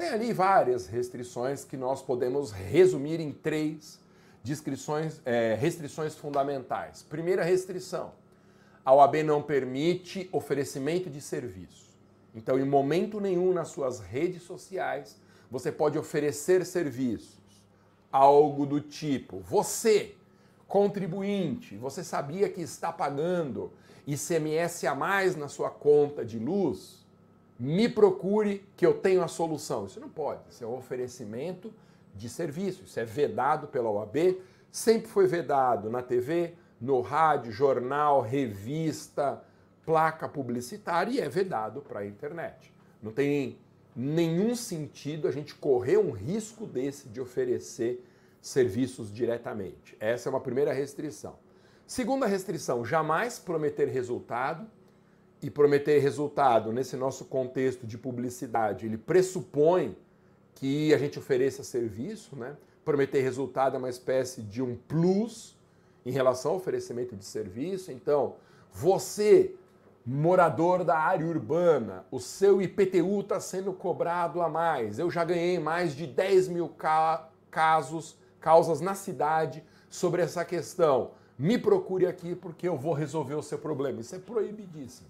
Tem 0.00 0.08
ali 0.08 0.32
várias 0.32 0.86
restrições 0.86 1.62
que 1.62 1.76
nós 1.76 2.00
podemos 2.00 2.52
resumir 2.52 3.20
em 3.20 3.32
três 3.32 4.00
descrições, 4.42 5.20
é, 5.26 5.54
restrições 5.54 6.16
fundamentais. 6.16 7.02
Primeira 7.02 7.44
restrição: 7.44 8.12
a 8.82 8.94
OAB 8.94 9.16
não 9.16 9.42
permite 9.42 10.26
oferecimento 10.32 11.10
de 11.10 11.20
serviço. 11.20 11.90
Então, 12.34 12.58
em 12.58 12.64
momento 12.64 13.20
nenhum 13.20 13.52
nas 13.52 13.68
suas 13.68 14.00
redes 14.00 14.42
sociais, 14.42 15.20
você 15.50 15.70
pode 15.70 15.98
oferecer 15.98 16.64
serviços. 16.64 17.38
Algo 18.10 18.64
do 18.64 18.80
tipo: 18.80 19.40
você, 19.40 20.14
contribuinte, 20.66 21.76
você 21.76 22.02
sabia 22.02 22.48
que 22.48 22.62
está 22.62 22.90
pagando 22.90 23.70
ICMS 24.06 24.86
a 24.86 24.94
mais 24.94 25.36
na 25.36 25.46
sua 25.46 25.68
conta 25.68 26.24
de 26.24 26.38
luz? 26.38 26.99
Me 27.60 27.90
procure 27.90 28.66
que 28.74 28.86
eu 28.86 28.94
tenho 28.94 29.22
a 29.22 29.28
solução. 29.28 29.84
Isso 29.84 30.00
não 30.00 30.08
pode, 30.08 30.40
isso 30.48 30.64
é 30.64 30.66
um 30.66 30.78
oferecimento 30.78 31.70
de 32.14 32.26
serviço. 32.26 32.84
Isso 32.84 32.98
é 32.98 33.04
vedado 33.04 33.66
pela 33.68 33.90
OAB, 33.90 34.40
sempre 34.72 35.08
foi 35.08 35.26
vedado 35.26 35.90
na 35.90 36.02
TV, 36.02 36.54
no 36.80 37.02
rádio, 37.02 37.52
jornal, 37.52 38.22
revista, 38.22 39.44
placa 39.84 40.26
publicitária 40.26 41.10
e 41.10 41.20
é 41.20 41.28
vedado 41.28 41.82
para 41.82 42.00
a 42.00 42.06
internet. 42.06 42.72
Não 43.02 43.12
tem 43.12 43.58
nenhum 43.94 44.54
sentido 44.54 45.28
a 45.28 45.30
gente 45.30 45.54
correr 45.54 45.98
um 45.98 46.12
risco 46.12 46.66
desse 46.66 47.08
de 47.08 47.20
oferecer 47.20 48.02
serviços 48.40 49.12
diretamente. 49.12 49.94
Essa 50.00 50.28
é 50.28 50.30
uma 50.30 50.40
primeira 50.40 50.72
restrição. 50.72 51.38
Segunda 51.86 52.26
restrição, 52.26 52.84
jamais 52.84 53.38
prometer 53.38 53.88
resultado. 53.88 54.66
E 55.42 55.50
prometer 55.50 55.98
resultado 56.00 56.72
nesse 56.72 56.96
nosso 56.96 57.24
contexto 57.24 57.86
de 57.86 57.96
publicidade, 57.96 58.86
ele 58.86 58.98
pressupõe 58.98 59.96
que 60.54 60.92
a 60.92 60.98
gente 60.98 61.18
ofereça 61.18 61.62
serviço, 61.62 62.36
né? 62.36 62.56
Prometer 62.84 63.20
resultado 63.22 63.76
é 63.76 63.78
uma 63.78 63.88
espécie 63.88 64.42
de 64.42 64.62
um 64.62 64.76
plus 64.76 65.56
em 66.04 66.10
relação 66.10 66.52
ao 66.52 66.56
oferecimento 66.58 67.16
de 67.16 67.24
serviço. 67.24 67.90
Então, 67.90 68.34
você, 68.72 69.54
morador 70.04 70.84
da 70.84 70.98
área 70.98 71.26
urbana, 71.26 72.04
o 72.10 72.20
seu 72.20 72.60
IPTU 72.60 73.20
está 73.20 73.40
sendo 73.40 73.72
cobrado 73.72 74.42
a 74.42 74.48
mais. 74.48 74.98
Eu 74.98 75.10
já 75.10 75.24
ganhei 75.24 75.58
mais 75.58 75.94
de 75.94 76.06
10 76.06 76.48
mil 76.48 76.68
ca 76.68 77.28
casos, 77.50 78.16
causas 78.40 78.80
na 78.80 78.94
cidade 78.94 79.64
sobre 79.88 80.22
essa 80.22 80.44
questão. 80.44 81.12
Me 81.38 81.58
procure 81.58 82.06
aqui 82.06 82.34
porque 82.34 82.68
eu 82.68 82.76
vou 82.76 82.92
resolver 82.92 83.34
o 83.34 83.42
seu 83.42 83.58
problema. 83.58 84.00
Isso 84.00 84.14
é 84.14 84.18
proibidíssimo. 84.18 85.08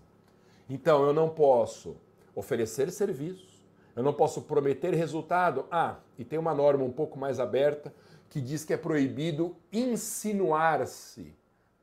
Então, 0.70 1.04
eu 1.04 1.12
não 1.12 1.28
posso 1.28 1.96
oferecer 2.34 2.90
serviço 2.90 3.50
eu 3.94 4.02
não 4.02 4.12
posso 4.12 4.42
prometer 4.42 4.94
resultado. 4.94 5.66
Ah, 5.70 5.96
e 6.18 6.24
tem 6.24 6.38
uma 6.38 6.54
norma 6.54 6.84
um 6.84 6.90
pouco 6.90 7.18
mais 7.18 7.40
aberta 7.40 7.92
que 8.28 8.40
diz 8.40 8.64
que 8.64 8.72
é 8.72 8.76
proibido 8.76 9.56
insinuar-se 9.72 11.34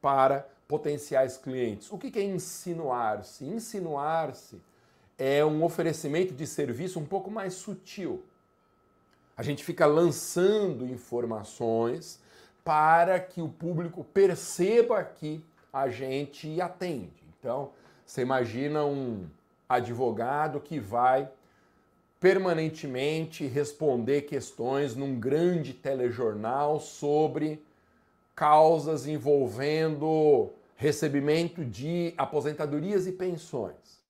para 0.01 0.48
potenciais 0.67 1.38
clientes. 1.38 1.91
O 1.91 1.98
que 1.98 2.17
é 2.17 2.24
insinuar-se? 2.24 3.46
Insinuar-se 3.46 4.62
é 5.17 5.44
um 5.44 5.63
oferecimento 5.63 6.34
de 6.34 6.48
serviço 6.48 7.00
um 7.00 7.06
pouco 7.06 7.29
mais 7.29 7.53
sutil. 7.53 8.24
A 9.36 9.44
gente 9.44 9.63
fica 9.63 9.86
lançando 9.86 10.86
informações 10.86 12.20
para 12.63 13.20
que 13.20 13.41
o 13.41 13.50
público 13.50 14.03
perceba 14.03 15.03
que 15.03 15.44
a 15.72 15.89
gente 15.89 16.60
atende. 16.60 17.24
Então, 17.39 17.72
você 18.08 18.22
imagina 18.22 18.86
um 18.86 19.28
advogado 19.68 20.62
que 20.62 20.80
vai 20.80 21.30
permanentemente 22.22 23.46
responder 23.46 24.22
questões 24.22 24.96
num 24.96 25.20
grande 25.20 25.74
telejornal 25.74 26.80
sobre 26.80 27.62
causas 28.34 29.06
envolvendo 29.06 30.50
recebimento 30.78 31.66
de 31.66 32.14
aposentadorias 32.18 33.08
e 33.08 33.12
pensões. 33.12 34.02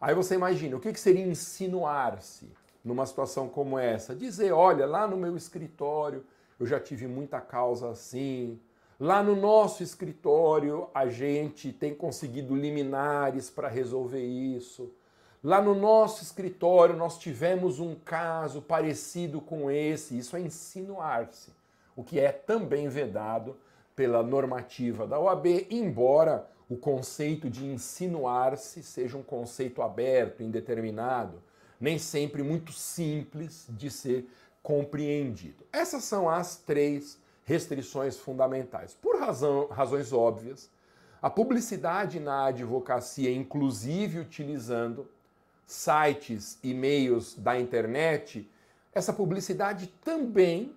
Aí 0.00 0.14
você 0.14 0.34
imagina, 0.34 0.76
o 0.76 0.80
que 0.80 0.94
seria 0.94 1.26
insinuar-se 1.26 2.48
numa 2.82 3.04
situação 3.04 3.50
como 3.50 3.78
essa? 3.78 4.14
Dizer, 4.14 4.52
olha, 4.52 4.86
lá 4.86 5.06
no 5.06 5.18
meu 5.18 5.36
escritório 5.36 6.24
eu 6.58 6.66
já 6.66 6.80
tive 6.80 7.06
muita 7.06 7.38
causa 7.38 7.90
assim, 7.90 8.58
lá 9.00 9.22
no 9.22 9.34
nosso 9.34 9.82
escritório 9.82 10.88
a 10.94 11.08
gente 11.08 11.72
tem 11.72 11.94
conseguido 11.94 12.54
liminares 12.54 13.48
para 13.48 13.66
resolver 13.66 14.24
isso. 14.24 14.92
Lá 15.42 15.62
no 15.62 15.74
nosso 15.74 16.22
escritório 16.22 16.94
nós 16.94 17.18
tivemos 17.18 17.80
um 17.80 17.94
caso 17.94 18.60
parecido 18.60 19.40
com 19.40 19.70
esse. 19.70 20.18
Isso 20.18 20.36
é 20.36 20.40
insinuar-se, 20.40 21.50
o 21.96 22.04
que 22.04 22.20
é 22.20 22.30
também 22.30 22.88
vedado 22.88 23.56
pela 23.96 24.22
normativa 24.22 25.06
da 25.06 25.18
OAB, 25.18 25.66
embora 25.70 26.46
o 26.68 26.76
conceito 26.76 27.50
de 27.50 27.66
insinuar-se 27.66 28.82
seja 28.82 29.18
um 29.18 29.22
conceito 29.22 29.82
aberto, 29.82 30.42
indeterminado, 30.42 31.42
nem 31.80 31.98
sempre 31.98 32.42
muito 32.42 32.72
simples 32.72 33.66
de 33.68 33.90
ser 33.90 34.30
compreendido. 34.62 35.64
Essas 35.72 36.04
são 36.04 36.28
as 36.30 36.56
três 36.56 37.19
restrições 37.50 38.16
fundamentais. 38.16 38.94
Por 38.94 39.18
razão, 39.18 39.66
razões 39.66 40.12
óbvias, 40.12 40.70
a 41.20 41.28
publicidade 41.28 42.20
na 42.20 42.44
advocacia, 42.44 43.28
inclusive 43.34 44.20
utilizando 44.20 45.08
sites 45.66 46.60
e 46.62 46.72
meios 46.72 47.34
da 47.34 47.58
internet, 47.58 48.48
essa 48.94 49.12
publicidade 49.12 49.88
também 50.04 50.72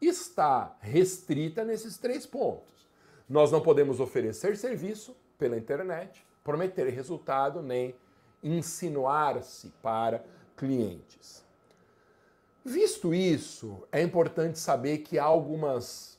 está 0.00 0.74
restrita 0.80 1.62
nesses 1.62 1.98
três 1.98 2.24
pontos. 2.24 2.88
Nós 3.28 3.52
não 3.52 3.60
podemos 3.60 4.00
oferecer 4.00 4.56
serviço 4.56 5.14
pela 5.36 5.58
internet, 5.58 6.24
prometer 6.42 6.88
resultado, 6.88 7.62
nem 7.62 7.94
insinuar-se 8.42 9.68
para 9.82 10.24
clientes. 10.56 11.44
Visto 12.64 13.12
isso, 13.12 13.86
é 13.92 14.00
importante 14.00 14.58
saber 14.58 14.98
que 14.98 15.18
há 15.18 15.24
algumas 15.24 16.13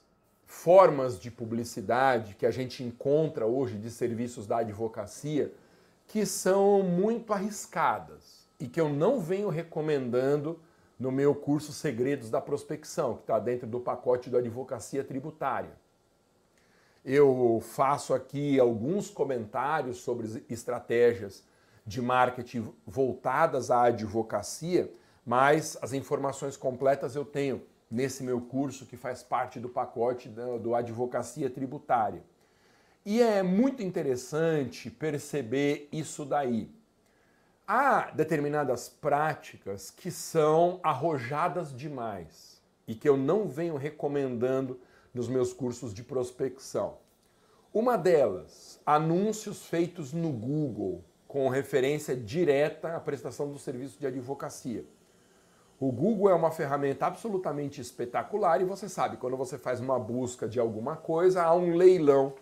formas 0.45 1.19
de 1.19 1.31
publicidade 1.31 2.35
que 2.35 2.45
a 2.45 2.51
gente 2.51 2.83
encontra 2.83 3.45
hoje 3.45 3.77
de 3.77 3.89
serviços 3.89 4.45
da 4.45 4.57
advocacia 4.57 5.53
que 6.07 6.25
são 6.25 6.83
muito 6.83 7.33
arriscadas 7.33 8.47
e 8.59 8.67
que 8.67 8.79
eu 8.79 8.89
não 8.89 9.19
venho 9.19 9.49
recomendando 9.49 10.59
no 10.99 11.11
meu 11.11 11.35
curso 11.35 11.73
Segredos 11.73 12.29
da 12.29 12.39
Prospecção, 12.39 13.15
que 13.15 13.21
está 13.21 13.37
dentro 13.37 13.67
do 13.67 13.79
pacote 13.79 14.29
da 14.29 14.37
Advocacia 14.37 15.03
Tributária. 15.03 15.71
Eu 17.03 17.61
faço 17.61 18.13
aqui 18.13 18.59
alguns 18.59 19.09
comentários 19.09 19.97
sobre 19.97 20.43
estratégias 20.49 21.43
de 21.85 22.01
marketing 22.01 22.73
voltadas 22.85 23.69
à 23.69 23.83
advocacia, 23.83 24.91
mas 25.25 25.77
as 25.81 25.93
informações 25.93 26.57
completas 26.57 27.15
eu 27.15 27.25
tenho 27.25 27.61
nesse 27.95 28.23
meu 28.23 28.41
curso 28.41 28.85
que 28.85 28.97
faz 28.97 29.23
parte 29.23 29.57
do 29.57 29.69
pacote 29.69 30.27
do 30.27 30.75
Advocacia 30.75 31.49
Tributária. 31.49 32.21
E 33.05 33.21
é 33.21 33.41
muito 33.41 33.81
interessante 33.81 34.91
perceber 34.91 35.87
isso 35.93 36.25
daí. 36.25 36.69
Há 37.65 38.11
determinadas 38.11 38.89
práticas 38.89 39.89
que 39.89 40.11
são 40.11 40.81
arrojadas 40.83 41.73
demais 41.73 42.61
e 42.85 42.93
que 42.93 43.07
eu 43.07 43.15
não 43.15 43.47
venho 43.47 43.77
recomendando 43.77 44.77
nos 45.13 45.29
meus 45.29 45.53
cursos 45.53 45.93
de 45.93 46.03
prospecção. 46.03 46.97
Uma 47.73 47.97
delas, 47.97 48.77
anúncios 48.85 49.67
feitos 49.67 50.11
no 50.11 50.33
Google 50.33 51.01
com 51.29 51.47
referência 51.47 52.13
direta 52.13 52.93
à 52.95 52.99
prestação 52.99 53.49
do 53.49 53.57
serviço 53.57 53.97
de 53.97 54.05
advocacia. 54.05 54.85
O 55.77 55.91
Google 55.91 56.29
é 56.29 56.33
uma 56.33 56.51
ferramenta 56.51 57.05
absolutamente 57.05 57.81
espetacular 57.81 58.61
e 58.61 58.65
você 58.65 58.87
sabe, 58.87 59.17
quando 59.17 59.35
você 59.35 59.57
faz 59.57 59.81
uma 59.81 59.99
busca 59.99 60.47
de 60.47 60.59
alguma 60.59 60.95
coisa, 60.95 61.43
há 61.43 61.53
um 61.53 61.75
leilão 61.75 62.33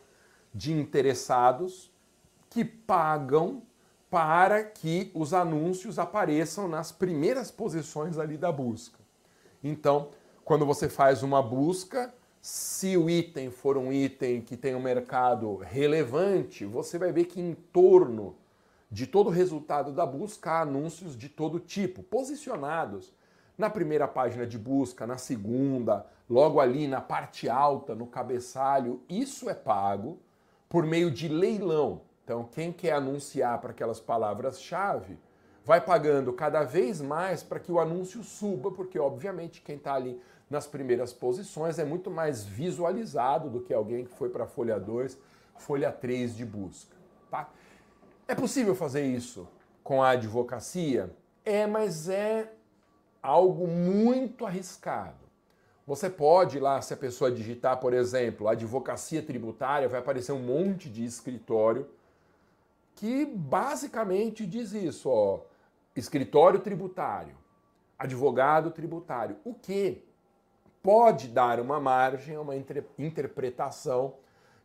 de 0.54 0.72
interessados 0.72 1.92
que 2.48 2.64
pagam 2.64 3.64
para 4.08 4.64
que 4.64 5.10
os 5.16 5.34
anúncios 5.34 5.98
apareçam 5.98 6.68
nas 6.68 6.92
primeiras 6.92 7.50
posições 7.50 8.20
ali 8.20 8.38
da 8.38 8.52
busca. 8.52 9.00
Então, 9.64 10.10
quando 10.46 10.64
você 10.64 10.88
faz 10.88 11.24
uma 11.24 11.42
busca, 11.42 12.14
se 12.40 12.96
o 12.96 13.10
item 13.10 13.50
for 13.50 13.76
um 13.76 13.92
item 13.92 14.42
que 14.42 14.56
tem 14.56 14.76
um 14.76 14.80
mercado 14.80 15.56
relevante, 15.56 16.66
você 16.66 17.00
vai 17.00 17.12
ver 17.12 17.26
que 17.26 17.42
em 17.42 17.56
torno 17.56 18.36
de 18.92 19.08
todo 19.08 19.28
o 19.28 19.32
resultado 19.32 19.92
da 19.92 20.06
busca 20.06 20.52
há 20.52 20.62
anúncios 20.62 21.18
de 21.18 21.28
todo 21.28 21.60
tipo, 21.60 22.04
posicionados 22.04 23.12
na 23.58 23.70
primeira 23.70 24.08
página 24.08 24.46
de 24.46 24.58
busca, 24.58 25.06
na 25.06 25.18
segunda, 25.18 26.06
logo 26.30 26.60
ali 26.60 26.88
na 26.88 27.02
parte 27.02 27.48
alta, 27.50 27.94
no 27.94 28.08
cabeçalho. 28.08 29.02
Isso 29.08 29.50
é 29.50 29.54
pago 29.54 30.20
por 30.68 30.86
meio 30.86 31.12
de 31.12 31.28
leilão. 31.28 32.02
Então, 32.24 32.46
quem 32.46 32.72
quer 32.72 32.94
anunciar 32.94 33.60
para 33.60 33.72
aquelas 33.72 34.00
palavras-chave 34.00 35.20
vai 35.66 35.80
pagando 35.80 36.34
cada 36.34 36.64
vez 36.64 37.02
mais 37.02 37.44
para 37.44 37.60
que 37.60 37.72
o 37.72 37.80
anúncio 37.80 38.24
suba, 38.24 38.72
porque, 38.72 38.98
obviamente, 38.98 39.62
quem 39.62 39.76
está 39.76 39.94
ali 39.94 40.20
nas 40.50 40.68
primeiras 40.68 41.14
posições 41.14 41.80
é 41.80 41.86
muito 41.86 42.12
mais 42.12 42.44
visualizado 42.44 43.50
do 43.50 43.62
que 43.62 43.74
alguém 43.74 44.06
que 44.06 44.14
foi 44.14 44.30
para 44.30 44.46
folha 44.46 44.80
2, 44.80 45.18
folha 45.58 45.92
3 45.92 46.36
de 46.36 46.46
busca. 46.46 46.96
Tá? 47.30 47.50
É 48.28 48.36
possível 48.36 48.76
fazer 48.76 49.06
isso 49.06 49.48
com 49.84 50.02
a 50.02 50.12
advocacia? 50.12 51.12
É, 51.46 51.68
mas 51.68 52.08
é 52.08 52.52
algo 53.24 53.66
muito 53.66 54.46
arriscado. 54.46 55.24
Você 55.88 56.10
pode 56.10 56.60
lá, 56.60 56.82
se 56.82 56.94
a 56.94 56.98
pessoa 56.98 57.32
digitar, 57.32 57.80
por 57.80 57.94
exemplo, 57.94 58.48
advocacia 58.48 59.24
tributária, 59.24 59.90
vai 59.90 60.00
aparecer 60.00 60.34
um 60.34 60.40
monte 60.40 60.90
de 60.90 61.04
escritório 61.04 61.88
que 62.96 63.26
basicamente 63.26 64.46
diz 64.46 64.72
isso, 64.72 65.10
ó, 65.10 65.40
escritório 65.96 66.60
tributário, 66.60 67.36
advogado 67.98 68.72
tributário, 68.72 69.38
o 69.44 69.54
que 69.54 70.04
pode 70.82 71.28
dar 71.28 71.60
uma 71.60 71.80
margem 71.80 72.36
a 72.36 72.42
uma 72.42 72.56
interpretação 72.56 74.16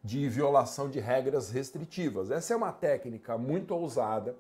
de 0.03 0.29
violação 0.29 0.89
de 0.91 1.01
regras 1.01 1.51
restritivas. 1.51 2.31
Essa 2.31 2.55
é 2.55 2.57
uma 2.57 2.73
técnica 2.73 3.39
muito 3.39 3.75
ousada 3.75 4.37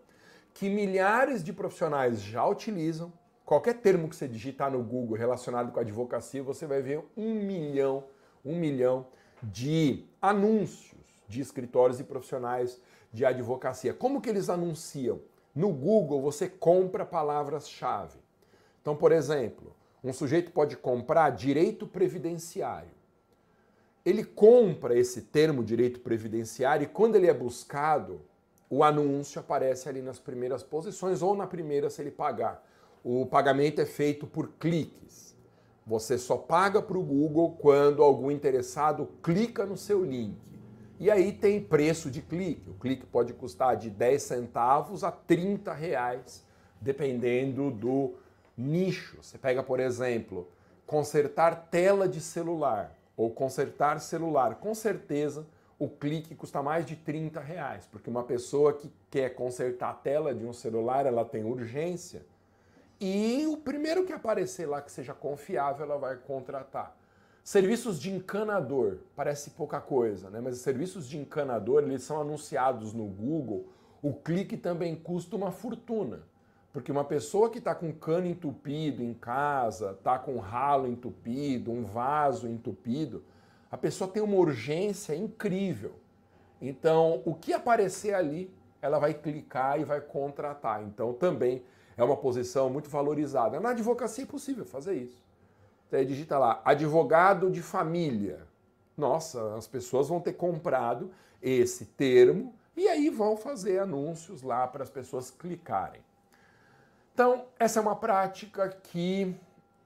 que 0.55 0.69
milhares 0.69 1.43
de 1.43 1.53
profissionais 1.53 2.21
já 2.21 2.47
utilizam 2.47 3.13
Qualquer 3.49 3.81
termo 3.81 4.11
que 4.11 4.15
você 4.15 4.29
digitar 4.29 4.71
no 4.71 4.83
Google 4.83 5.17
relacionado 5.17 5.73
com 5.73 5.81
advocacia, 5.81 6.43
você 6.43 6.67
vai 6.67 6.83
ver 6.83 7.03
um 7.17 7.33
milhão, 7.33 8.05
um 8.45 8.55
milhão 8.55 9.07
de 9.43 10.05
anúncios 10.21 11.01
de 11.27 11.41
escritórios 11.41 11.99
e 11.99 12.05
profissionais 12.05 12.79
de 13.11 13.25
advocacia. 13.25 13.95
Como 13.95 14.21
que 14.21 14.29
eles 14.29 14.51
anunciam? 14.51 15.23
No 15.55 15.73
Google 15.73 16.21
você 16.21 16.47
compra 16.47 17.07
palavras-chave. 17.07 18.19
Então, 18.83 18.95
por 18.95 19.13
exemplo, 19.13 19.75
um 20.05 20.13
sujeito 20.13 20.53
pode 20.53 20.77
comprar 20.77 21.31
direito 21.31 21.87
previdenciário. 21.87 22.93
Ele 24.05 24.25
compra 24.25 24.95
esse 24.95 25.23
termo 25.23 25.65
direito 25.65 26.01
previdenciário 26.01 26.85
e 26.85 26.87
quando 26.87 27.17
ele 27.17 27.29
é 27.29 27.33
buscado, 27.33 28.21
o 28.69 28.85
anúncio 28.85 29.41
aparece 29.41 29.89
ali 29.89 30.03
nas 30.03 30.19
primeiras 30.19 30.63
posições 30.63 31.23
ou 31.23 31.35
na 31.35 31.47
primeira 31.47 31.89
se 31.89 32.03
ele 32.03 32.11
pagar 32.11 32.63
o 33.05 33.27
pagamento 33.27 33.81
é 33.81 33.87
feito 33.87 34.27
por 34.27 34.49
cliques. 34.59 35.37
Você 35.87 36.19
só 36.19 36.37
paga 36.37 36.83
para 36.83 36.99
o 36.99 37.03
Google 37.03 37.57
quando 37.59 38.03
algum 38.03 38.31
interessado 38.31 39.09
clica 39.23 39.65
no 39.65 39.77
seu 39.77 40.05
link. 40.05 40.37
E 41.01 41.11
aí 41.11 41.33
tem 41.33 41.63
preço 41.63 42.11
de 42.11 42.21
clique. 42.21 42.69
O 42.69 42.75
clique 42.75 43.07
pode 43.07 43.33
custar 43.33 43.77
de 43.77 43.89
10 43.89 44.23
centavos 44.23 45.05
a 45.05 45.11
30 45.11 45.73
reais, 45.73 46.45
dependendo 46.81 47.71
do 47.71 48.15
nicho. 48.57 49.17
Você 49.23 49.39
pega, 49.39 49.63
por 49.63 49.79
exemplo, 49.79 50.49
consertar 50.87 51.69
tela 51.71 52.09
de 52.09 52.21
celular 52.21 52.95
ou 53.17 53.31
consertar 53.31 54.01
celular. 54.01 54.57
Com 54.57 54.75
certeza, 54.75 55.47
o 55.79 55.89
clique 55.89 56.35
custa 56.35 56.63
mais 56.63 56.85
de 56.85 56.97
30 56.97 57.39
reais, 57.41 57.87
porque 57.91 58.11
uma 58.11 58.25
pessoa 58.25 58.73
que 58.73 58.93
quer 59.11 59.31
consertar 59.35 59.91
a 59.91 59.95
tela 59.95 60.35
de 60.35 60.45
um 60.45 60.53
celular, 60.53 61.07
ela 61.07 61.25
tem 61.25 61.45
urgência, 61.45 62.27
e 63.01 63.47
o 63.47 63.57
primeiro 63.57 64.05
que 64.05 64.13
aparecer 64.13 64.67
lá 64.67 64.83
que 64.83 64.91
seja 64.91 65.15
confiável, 65.15 65.85
ela 65.85 65.99
vai 65.99 66.17
contratar. 66.17 66.97
Serviços 67.45 67.99
de 68.01 68.11
encanador, 68.11 68.99
parece 69.17 69.51
pouca 69.51 69.81
coisa, 69.81 70.29
né? 70.29 70.41
mas 70.41 70.59
serviços 70.59 71.09
de 71.09 71.17
encanador, 71.17 71.83
eles 71.83 72.03
são 72.03 72.21
anunciados 72.21 72.93
no 72.93 73.07
Google, 73.07 73.69
o 74.03 74.13
clique 74.13 74.57
também 74.57 74.95
custa 74.95 75.37
uma 75.37 75.51
fortuna. 75.51 76.23
Porque 76.73 76.93
uma 76.93 77.05
pessoa 77.05 77.49
que 77.49 77.59
está 77.59 77.75
com 77.75 77.93
cano 77.93 78.27
entupido 78.27 79.03
em 79.03 79.15
casa, 79.15 79.93
está 79.93 80.19
com 80.19 80.39
ralo 80.39 80.87
entupido, 80.87 81.73
um 81.73 81.85
vaso 81.85 82.47
entupido, 82.47 83.25
a 83.71 83.77
pessoa 83.77 84.11
tem 84.11 84.23
uma 84.23 84.37
urgência 84.37 85.15
incrível. 85.15 85.95
Então, 86.61 87.23
o 87.25 87.35
que 87.35 87.53
aparecer 87.53 88.15
ali, 88.15 88.53
ela 88.83 88.99
vai 88.99 89.15
clicar 89.15 89.81
e 89.81 89.85
vai 89.85 90.01
contratar. 90.01 90.83
Então, 90.83 91.13
também 91.13 91.63
é 91.99 92.05
uma 92.05 92.17
posição 92.17 92.71
muito 92.71 92.89
valorizada. 92.89 93.59
Na 93.59 93.71
advocacia 93.71 94.23
é 94.23 94.27
possível 94.27 94.65
fazer 94.65 94.95
isso. 94.95 95.21
Você 95.91 96.05
digita 96.05 96.39
lá, 96.39 96.63
advogado 96.65 97.51
de 97.51 97.61
família. 97.61 98.47
Nossa, 98.97 99.57
as 99.57 99.67
pessoas 99.67 100.09
vão 100.09 100.21
ter 100.21 100.35
comprado 100.35 101.11
esse 101.43 101.85
termo 101.85 102.55
e 102.77 102.87
aí 102.87 103.11
vão 103.11 103.37
fazer 103.37 103.81
anúncios 103.81 104.43
lá 104.43 104.67
para 104.67 104.85
as 104.85 104.91
pessoas 104.91 105.31
clicarem. 105.31 106.01
Então, 107.13 107.47
essa 107.59 107.81
é 107.81 107.83
uma 107.83 107.97
prática 107.97 108.69
que 108.69 109.35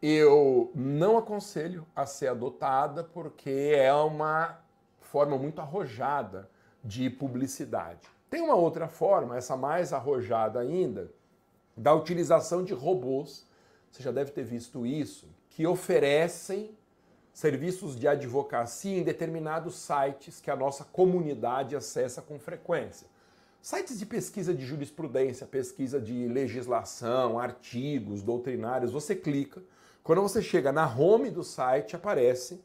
eu 0.03 0.70
não 0.75 1.16
aconselho 1.16 1.87
a 1.96 2.05
ser 2.05 2.29
adotada 2.29 3.03
porque 3.03 3.72
é 3.75 3.92
uma 3.94 4.59
forma 5.01 5.38
muito 5.38 5.61
arrojada 5.62 6.51
de 6.85 7.09
publicidade. 7.09 8.07
Tem 8.29 8.42
uma 8.42 8.55
outra 8.55 8.88
forma, 8.88 9.37
essa 9.37 9.57
mais 9.57 9.92
arrojada 9.92 10.59
ainda, 10.61 11.11
da 11.76 11.94
utilização 11.94 12.64
de 12.64 12.72
robôs. 12.72 13.46
Você 13.90 14.02
já 14.02 14.11
deve 14.11 14.30
ter 14.30 14.44
visto 14.44 14.87
isso, 14.87 15.28
que 15.50 15.66
oferecem 15.66 16.70
serviços 17.32 17.98
de 17.98 18.06
advocacia 18.06 18.98
em 18.98 19.02
determinados 19.02 19.74
sites 19.74 20.40
que 20.40 20.50
a 20.50 20.56
nossa 20.56 20.85
comunidade 20.85 21.74
acessa 21.74 22.20
com 22.20 22.38
frequência. 22.38 23.06
Sites 23.61 23.98
de 23.98 24.04
pesquisa 24.04 24.52
de 24.52 24.66
jurisprudência, 24.66 25.46
pesquisa 25.46 26.00
de 26.00 26.26
legislação, 26.26 27.38
artigos 27.38 28.22
doutrinários, 28.22 28.90
você 28.90 29.14
clica, 29.14 29.62
quando 30.02 30.20
você 30.20 30.42
chega 30.42 30.72
na 30.72 30.85
home 30.85 31.30
do 31.30 31.44
site, 31.44 31.94
aparece 31.94 32.61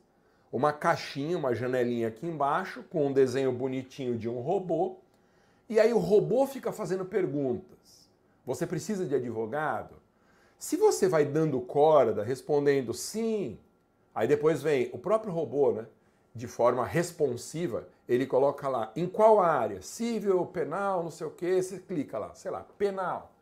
uma 0.52 0.74
caixinha, 0.74 1.38
uma 1.38 1.54
janelinha 1.54 2.08
aqui 2.08 2.26
embaixo, 2.26 2.84
com 2.89 3.08
um 3.08 3.13
desenho 3.13 3.52
bonitinho 3.52 4.17
de 4.17 4.28
um 4.28 4.39
robô, 4.39 4.98
e 5.70 5.80
aí 5.80 5.93
o 5.93 6.00
robô 6.00 6.48
fica 6.48 6.72
fazendo 6.72 7.06
perguntas. 7.06 8.07
Você 8.48 8.66
precisa 8.66 9.06
de 9.06 9.14
advogado? 9.14 9.96
Se 10.58 10.78
você 10.78 11.10
vai 11.10 11.26
dando 11.26 11.60
corda, 11.60 12.24
respondendo 12.24 12.94
sim, 12.94 13.60
aí 14.16 14.26
depois 14.26 14.64
vem 14.64 14.90
o 14.94 14.98
próprio 14.98 15.34
robô, 15.34 15.74
né? 15.74 15.86
De 16.34 16.48
forma 16.48 16.86
responsiva, 16.86 17.90
ele 18.08 18.26
coloca 18.26 18.70
lá 18.70 18.90
em 18.96 19.06
qual 19.06 19.42
área, 19.42 19.82
civil, 19.82 20.46
penal, 20.46 21.04
não 21.04 21.12
sei 21.12 21.28
o 21.28 21.32
que, 21.32 21.62
você 21.62 21.78
clica 21.78 22.18
lá, 22.18 22.34
sei 22.36 22.50
lá, 22.50 22.66
penal. 22.78 23.34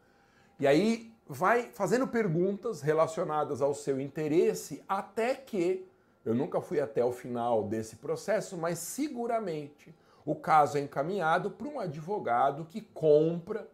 E 0.60 0.66
aí 0.66 1.14
vai 1.28 1.70
fazendo 1.72 2.08
perguntas 2.08 2.82
relacionadas 2.82 3.62
ao 3.62 3.76
seu 3.76 4.02
interesse 4.02 4.84
até 4.88 5.36
que, 5.36 5.88
eu 6.26 6.34
nunca 6.34 6.60
fui 6.60 6.80
até 6.80 7.06
o 7.06 7.12
final 7.12 7.66
desse 7.66 7.98
processo, 7.98 8.58
mas 8.58 8.80
seguramente 8.80 9.94
o 10.26 10.34
caso 10.34 10.80
é 10.80 10.82
encaminhado 10.82 11.52
para 11.52 11.68
um 11.68 11.80
advogado 11.80 12.66
que 12.66 12.82
compra, 12.82 13.70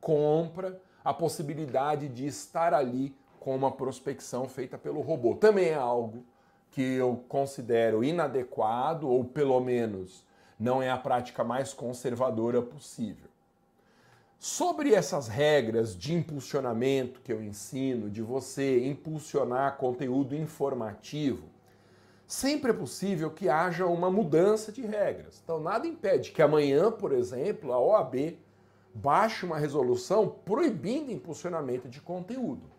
compra 0.00 0.80
a 1.04 1.12
possibilidade 1.12 2.08
de 2.08 2.26
estar 2.26 2.74
ali 2.74 3.14
com 3.40 3.54
uma 3.54 3.70
prospecção 3.70 4.48
feita 4.48 4.76
pelo 4.76 5.00
robô. 5.00 5.34
Também 5.34 5.68
é 5.68 5.74
algo 5.74 6.24
que 6.70 6.82
eu 6.82 7.24
considero 7.28 8.04
inadequado 8.04 9.08
ou 9.08 9.24
pelo 9.24 9.58
menos 9.60 10.24
não 10.58 10.82
é 10.82 10.90
a 10.90 10.98
prática 10.98 11.44
mais 11.44 11.72
conservadora 11.72 12.60
possível. 12.60 13.28
Sobre 14.38 14.94
essas 14.94 15.26
regras 15.26 15.96
de 15.96 16.14
impulsionamento 16.14 17.20
que 17.20 17.32
eu 17.32 17.42
ensino, 17.42 18.08
de 18.08 18.22
você 18.22 18.86
impulsionar 18.86 19.76
conteúdo 19.76 20.36
informativo, 20.36 21.48
sempre 22.26 22.70
é 22.70 22.74
possível 22.74 23.30
que 23.30 23.48
haja 23.48 23.86
uma 23.86 24.10
mudança 24.10 24.70
de 24.70 24.82
regras. 24.82 25.40
Então, 25.42 25.58
nada 25.58 25.88
impede 25.88 26.30
que 26.30 26.42
amanhã, 26.42 26.92
por 26.92 27.12
exemplo, 27.12 27.72
a 27.72 27.80
OAB 27.80 28.38
baixe 28.94 29.46
uma 29.46 29.58
resolução 29.58 30.28
proibindo 30.44 31.10
impulsionamento 31.10 31.88
de 31.88 32.00
conteúdo. 32.00 32.70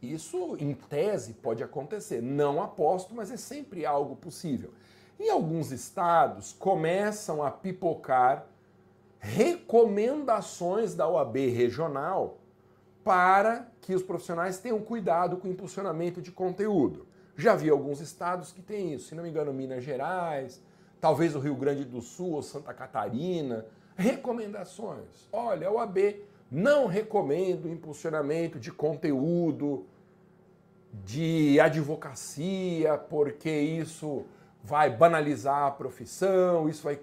Isso, 0.00 0.56
em 0.58 0.74
tese, 0.74 1.34
pode 1.34 1.62
acontecer. 1.62 2.22
Não 2.22 2.62
aposto, 2.62 3.14
mas 3.14 3.30
é 3.30 3.36
sempre 3.36 3.84
algo 3.84 4.16
possível. 4.16 4.72
Em 5.18 5.28
alguns 5.30 5.72
estados, 5.72 6.52
começam 6.52 7.42
a 7.42 7.50
pipocar 7.50 8.46
recomendações 9.18 10.94
da 10.94 11.08
OAB 11.08 11.36
regional 11.52 12.38
para 13.02 13.66
que 13.80 13.94
os 13.94 14.02
profissionais 14.02 14.58
tenham 14.58 14.80
cuidado 14.80 15.38
com 15.38 15.48
o 15.48 15.50
impulsionamento 15.50 16.22
de 16.22 16.30
conteúdo. 16.30 17.06
Já 17.36 17.56
vi 17.56 17.68
alguns 17.70 18.00
estados 18.00 18.52
que 18.52 18.62
têm 18.62 18.94
isso, 18.94 19.08
se 19.08 19.14
não 19.14 19.22
me 19.22 19.30
engano, 19.30 19.52
Minas 19.52 19.82
Gerais, 19.82 20.62
talvez 21.00 21.34
o 21.34 21.40
Rio 21.40 21.54
Grande 21.54 21.84
do 21.84 22.00
Sul 22.00 22.32
ou 22.32 22.42
Santa 22.42 22.72
Catarina. 22.72 23.64
Recomendações. 23.98 25.28
Olha, 25.32 25.66
a 25.66 25.72
OAB 25.72 25.98
não 26.48 26.86
recomenda 26.86 27.66
o 27.66 27.70
impulsionamento 27.70 28.60
de 28.60 28.70
conteúdo 28.70 29.86
de 31.04 31.58
advocacia, 31.58 32.96
porque 32.96 33.50
isso 33.50 34.24
vai 34.62 34.88
banalizar 34.88 35.64
a 35.64 35.70
profissão, 35.72 36.68
isso 36.68 36.84
vai 36.84 37.00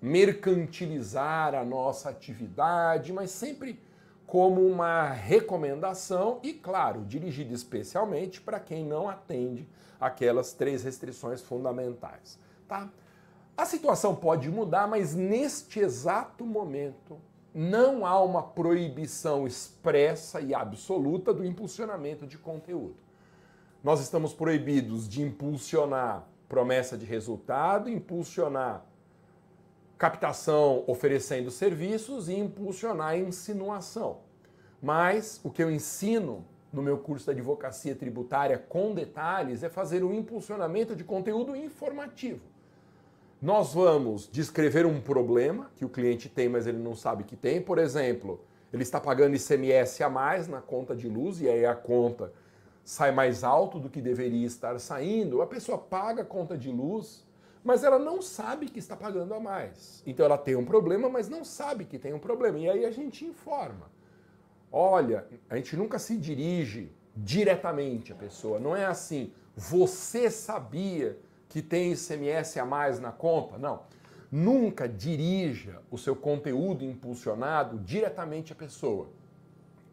mercantilizar 0.00 1.54
a 1.54 1.62
nossa 1.62 2.08
atividade, 2.08 3.12
mas 3.12 3.30
sempre 3.30 3.78
como 4.26 4.66
uma 4.66 5.10
recomendação 5.10 6.40
e, 6.42 6.54
claro, 6.54 7.04
dirigida 7.04 7.52
especialmente 7.52 8.40
para 8.40 8.58
quem 8.58 8.82
não 8.82 9.10
atende 9.10 9.68
aquelas 10.00 10.54
três 10.54 10.82
restrições 10.82 11.42
fundamentais. 11.42 12.38
Tá? 12.66 12.88
A 13.56 13.64
situação 13.64 14.16
pode 14.16 14.50
mudar, 14.50 14.88
mas 14.88 15.14
neste 15.14 15.78
exato 15.78 16.44
momento 16.44 17.18
não 17.54 18.04
há 18.04 18.20
uma 18.20 18.42
proibição 18.42 19.46
expressa 19.46 20.40
e 20.40 20.52
absoluta 20.52 21.32
do 21.32 21.44
impulsionamento 21.44 22.26
de 22.26 22.36
conteúdo. 22.36 22.96
Nós 23.82 24.00
estamos 24.00 24.32
proibidos 24.32 25.08
de 25.08 25.22
impulsionar 25.22 26.26
promessa 26.48 26.98
de 26.98 27.06
resultado, 27.06 27.88
impulsionar 27.88 28.84
captação 29.96 30.82
oferecendo 30.88 31.50
serviços 31.50 32.28
e 32.28 32.34
impulsionar 32.34 33.16
insinuação. 33.16 34.18
Mas 34.82 35.40
o 35.44 35.50
que 35.50 35.62
eu 35.62 35.70
ensino 35.70 36.44
no 36.72 36.82
meu 36.82 36.98
curso 36.98 37.26
de 37.26 37.30
advocacia 37.30 37.94
tributária 37.94 38.58
com 38.58 38.92
detalhes 38.92 39.62
é 39.62 39.68
fazer 39.68 40.02
um 40.02 40.12
impulsionamento 40.12 40.96
de 40.96 41.04
conteúdo 41.04 41.54
informativo. 41.54 42.53
Nós 43.40 43.74
vamos 43.74 44.28
descrever 44.30 44.86
um 44.86 45.00
problema 45.00 45.70
que 45.76 45.84
o 45.84 45.88
cliente 45.88 46.28
tem, 46.28 46.48
mas 46.48 46.66
ele 46.66 46.78
não 46.78 46.94
sabe 46.94 47.24
que 47.24 47.36
tem. 47.36 47.60
Por 47.60 47.78
exemplo, 47.78 48.40
ele 48.72 48.82
está 48.82 49.00
pagando 49.00 49.36
ICMS 49.36 50.02
a 50.02 50.08
mais 50.08 50.48
na 50.48 50.60
conta 50.60 50.94
de 50.94 51.08
luz 51.08 51.40
e 51.40 51.48
aí 51.48 51.66
a 51.66 51.74
conta 51.74 52.32
sai 52.84 53.12
mais 53.12 53.44
alto 53.44 53.78
do 53.78 53.90
que 53.90 54.00
deveria 54.00 54.46
estar 54.46 54.78
saindo. 54.78 55.42
A 55.42 55.46
pessoa 55.46 55.78
paga 55.78 56.22
a 56.22 56.24
conta 56.24 56.56
de 56.56 56.70
luz 56.70 57.24
mas 57.64 57.82
ela 57.82 57.98
não 57.98 58.20
sabe 58.20 58.66
que 58.66 58.78
está 58.78 58.94
pagando 58.94 59.32
a 59.32 59.40
mais. 59.40 60.02
Então 60.06 60.26
ela 60.26 60.36
tem 60.36 60.54
um 60.54 60.66
problema, 60.66 61.08
mas 61.08 61.30
não 61.30 61.42
sabe 61.42 61.86
que 61.86 61.98
tem 61.98 62.12
um 62.12 62.18
problema. 62.18 62.58
E 62.58 62.68
aí 62.68 62.84
a 62.84 62.90
gente 62.90 63.24
informa. 63.24 63.90
Olha, 64.70 65.26
a 65.48 65.56
gente 65.56 65.74
nunca 65.74 65.98
se 65.98 66.18
dirige 66.18 66.92
diretamente 67.16 68.12
à 68.12 68.14
pessoa. 68.14 68.60
Não 68.60 68.76
é 68.76 68.84
assim, 68.84 69.32
você 69.56 70.30
sabia 70.30 71.18
que 71.48 71.62
tem 71.62 71.92
ICMS 71.92 72.58
a 72.58 72.64
mais 72.64 72.98
na 72.98 73.12
conta? 73.12 73.58
Não. 73.58 73.82
Nunca 74.30 74.88
dirija 74.88 75.80
o 75.90 75.96
seu 75.96 76.16
conteúdo 76.16 76.84
impulsionado 76.84 77.78
diretamente 77.78 78.52
à 78.52 78.56
pessoa. 78.56 79.08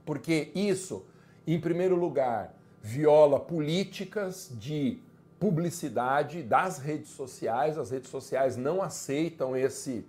Porque 0.06 0.52
isso, 0.56 1.06
em 1.46 1.60
primeiro 1.60 1.96
lugar, 1.96 2.56
viola 2.82 3.40
políticas 3.40 4.52
de 4.54 5.00
publicidade 5.40 6.44
das 6.44 6.80
redes 6.80 7.10
sociais. 7.12 7.78
As 7.78 7.92
redes 7.92 8.10
sociais 8.10 8.58
não 8.58 8.82
aceitam 8.82 9.56
esse, 9.56 10.06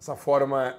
essa 0.00 0.16
forma 0.16 0.78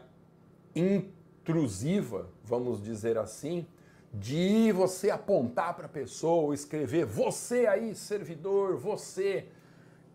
intrusiva, 0.76 2.28
vamos 2.44 2.84
dizer 2.84 3.18
assim, 3.18 3.66
de 4.14 4.72
você 4.72 5.10
apontar 5.10 5.76
para 5.76 5.88
a 5.88 5.90
pessoa, 5.90 6.54
escrever 6.54 7.06
você 7.06 7.66
aí, 7.66 7.96
servidor, 7.96 8.78
você 8.78 9.48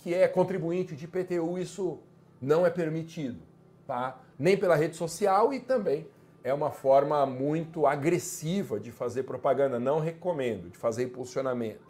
que 0.08 0.14
é 0.14 0.26
contribuinte 0.26 0.96
de 0.96 1.04
IPTU, 1.04 1.58
isso 1.58 1.98
não 2.40 2.64
é 2.64 2.70
permitido, 2.70 3.42
tá? 3.86 4.18
Nem 4.38 4.56
pela 4.56 4.74
rede 4.74 4.96
social 4.96 5.52
e 5.52 5.60
também 5.60 6.08
é 6.42 6.54
uma 6.54 6.70
forma 6.70 7.26
muito 7.26 7.86
agressiva 7.86 8.80
de 8.80 8.90
fazer 8.90 9.24
propaganda, 9.24 9.78
não 9.78 10.00
recomendo, 10.00 10.70
de 10.70 10.78
fazer 10.78 11.02
impulsionamento. 11.02 11.86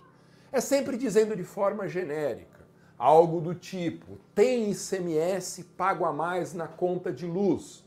É 0.50 0.60
sempre 0.60 0.96
dizendo 0.96 1.36
de 1.36 1.44
forma 1.44 1.86
genérica, 1.86 2.66
algo 2.98 3.40
do 3.40 3.54
tipo: 3.54 4.18
tem 4.34 4.72
ICMS 4.72 5.62
pago 5.76 6.04
a 6.04 6.12
mais 6.12 6.52
na 6.52 6.66
conta 6.66 7.12
de 7.12 7.24
luz. 7.24 7.84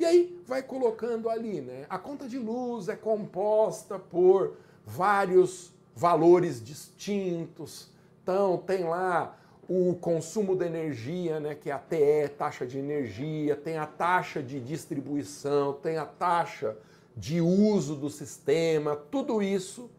E 0.00 0.04
aí 0.06 0.42
vai 0.46 0.62
colocando 0.62 1.28
ali, 1.28 1.60
né? 1.60 1.84
A 1.90 1.98
conta 1.98 2.26
de 2.26 2.38
luz 2.38 2.88
é 2.88 2.96
composta 2.96 3.98
por 3.98 4.56
vários 4.82 5.74
valores 5.94 6.64
distintos. 6.64 7.92
Então 8.22 8.56
tem 8.56 8.84
lá 8.84 9.36
o 9.68 9.94
consumo 9.94 10.56
de 10.56 10.64
energia, 10.64 11.40
né, 11.40 11.54
que 11.54 11.70
é 11.70 11.72
a 11.72 11.78
TE, 11.78 12.28
taxa 12.36 12.66
de 12.66 12.78
energia, 12.78 13.56
tem 13.56 13.76
a 13.76 13.86
taxa 13.86 14.42
de 14.42 14.60
distribuição, 14.60 15.72
tem 15.72 15.96
a 15.96 16.04
taxa 16.06 16.76
de 17.16 17.40
uso 17.40 17.94
do 17.94 18.10
sistema, 18.10 18.96
tudo 18.96 19.42
isso 19.42 19.90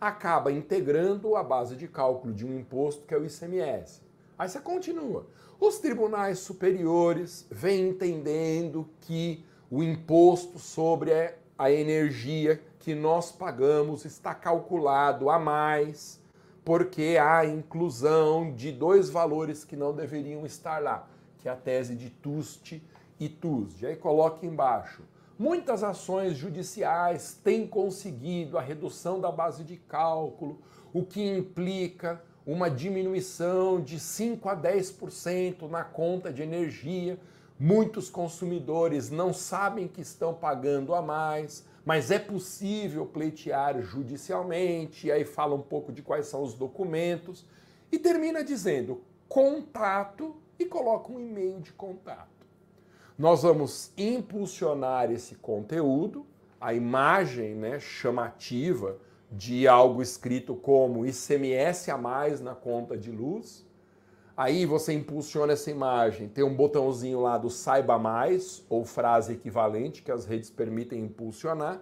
acaba 0.00 0.50
integrando 0.50 1.36
a 1.36 1.42
base 1.42 1.76
de 1.76 1.86
cálculo 1.88 2.32
de 2.32 2.46
um 2.46 2.58
imposto 2.58 3.04
que 3.06 3.12
é 3.12 3.18
o 3.18 3.24
ICMS. 3.24 4.00
Aí 4.38 4.48
você 4.48 4.60
continua. 4.60 5.26
Os 5.60 5.78
tribunais 5.78 6.38
superiores 6.38 7.46
vêm 7.50 7.88
entendendo 7.88 8.88
que 9.02 9.44
o 9.70 9.82
imposto 9.82 10.58
sobre 10.58 11.12
a 11.58 11.70
energia 11.70 12.62
que 12.78 12.94
nós 12.94 13.30
pagamos 13.30 14.06
está 14.06 14.34
calculado 14.34 15.28
a 15.28 15.38
mais 15.38 16.19
porque 16.64 17.16
há 17.20 17.44
inclusão 17.44 18.52
de 18.54 18.70
dois 18.70 19.08
valores 19.08 19.64
que 19.64 19.76
não 19.76 19.94
deveriam 19.94 20.44
estar 20.44 20.82
lá, 20.82 21.08
que 21.38 21.48
é 21.48 21.52
a 21.52 21.56
tese 21.56 21.94
de 21.94 22.10
TUST 22.10 22.82
e 23.18 23.28
TUSD. 23.28 23.86
Aí 23.86 23.96
coloca 23.96 24.44
embaixo. 24.44 25.02
Muitas 25.38 25.82
ações 25.82 26.36
judiciais 26.36 27.38
têm 27.42 27.66
conseguido 27.66 28.58
a 28.58 28.60
redução 28.60 29.18
da 29.18 29.32
base 29.32 29.64
de 29.64 29.76
cálculo, 29.76 30.58
o 30.92 31.02
que 31.02 31.22
implica 31.22 32.22
uma 32.46 32.68
diminuição 32.68 33.80
de 33.80 33.98
5 33.98 34.48
a 34.48 34.56
10% 34.56 35.68
na 35.68 35.84
conta 35.84 36.32
de 36.32 36.42
energia. 36.42 37.18
Muitos 37.58 38.10
consumidores 38.10 39.10
não 39.10 39.32
sabem 39.32 39.86
que 39.88 40.00
estão 40.00 40.34
pagando 40.34 40.94
a 40.94 41.00
mais, 41.00 41.64
mas 41.90 42.12
é 42.12 42.20
possível 42.20 43.04
pleitear 43.04 43.82
judicialmente. 43.82 45.10
Aí 45.10 45.24
fala 45.24 45.56
um 45.56 45.60
pouco 45.60 45.90
de 45.90 46.02
quais 46.02 46.28
são 46.28 46.40
os 46.40 46.54
documentos 46.54 47.44
e 47.90 47.98
termina 47.98 48.44
dizendo 48.44 49.00
contato 49.28 50.36
e 50.56 50.66
coloca 50.66 51.10
um 51.10 51.18
e-mail 51.18 51.58
de 51.58 51.72
contato. 51.72 52.46
Nós 53.18 53.42
vamos 53.42 53.90
impulsionar 53.98 55.10
esse 55.10 55.34
conteúdo, 55.34 56.24
a 56.60 56.72
imagem 56.72 57.56
né, 57.56 57.80
chamativa 57.80 58.96
de 59.28 59.66
algo 59.66 60.00
escrito 60.00 60.54
como 60.54 61.04
ICMS 61.04 61.90
a 61.90 61.98
mais 61.98 62.40
na 62.40 62.54
conta 62.54 62.96
de 62.96 63.10
luz. 63.10 63.66
Aí 64.40 64.64
você 64.64 64.94
impulsiona 64.94 65.52
essa 65.52 65.70
imagem, 65.70 66.26
tem 66.26 66.42
um 66.42 66.54
botãozinho 66.54 67.20
lá 67.20 67.36
do 67.36 67.50
saiba 67.50 67.98
mais 67.98 68.64
ou 68.70 68.86
frase 68.86 69.34
equivalente 69.34 70.00
que 70.00 70.10
as 70.10 70.24
redes 70.24 70.48
permitem 70.48 71.04
impulsionar. 71.04 71.78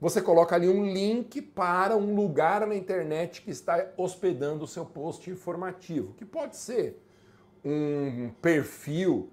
Você 0.00 0.22
coloca 0.22 0.56
ali 0.56 0.70
um 0.70 0.90
link 0.90 1.42
para 1.42 1.94
um 1.94 2.14
lugar 2.14 2.66
na 2.66 2.74
internet 2.74 3.42
que 3.42 3.50
está 3.50 3.88
hospedando 3.94 4.64
o 4.64 4.66
seu 4.66 4.86
post 4.86 5.30
informativo, 5.30 6.14
que 6.14 6.24
pode 6.24 6.56
ser 6.56 6.98
um 7.62 8.30
perfil 8.40 9.28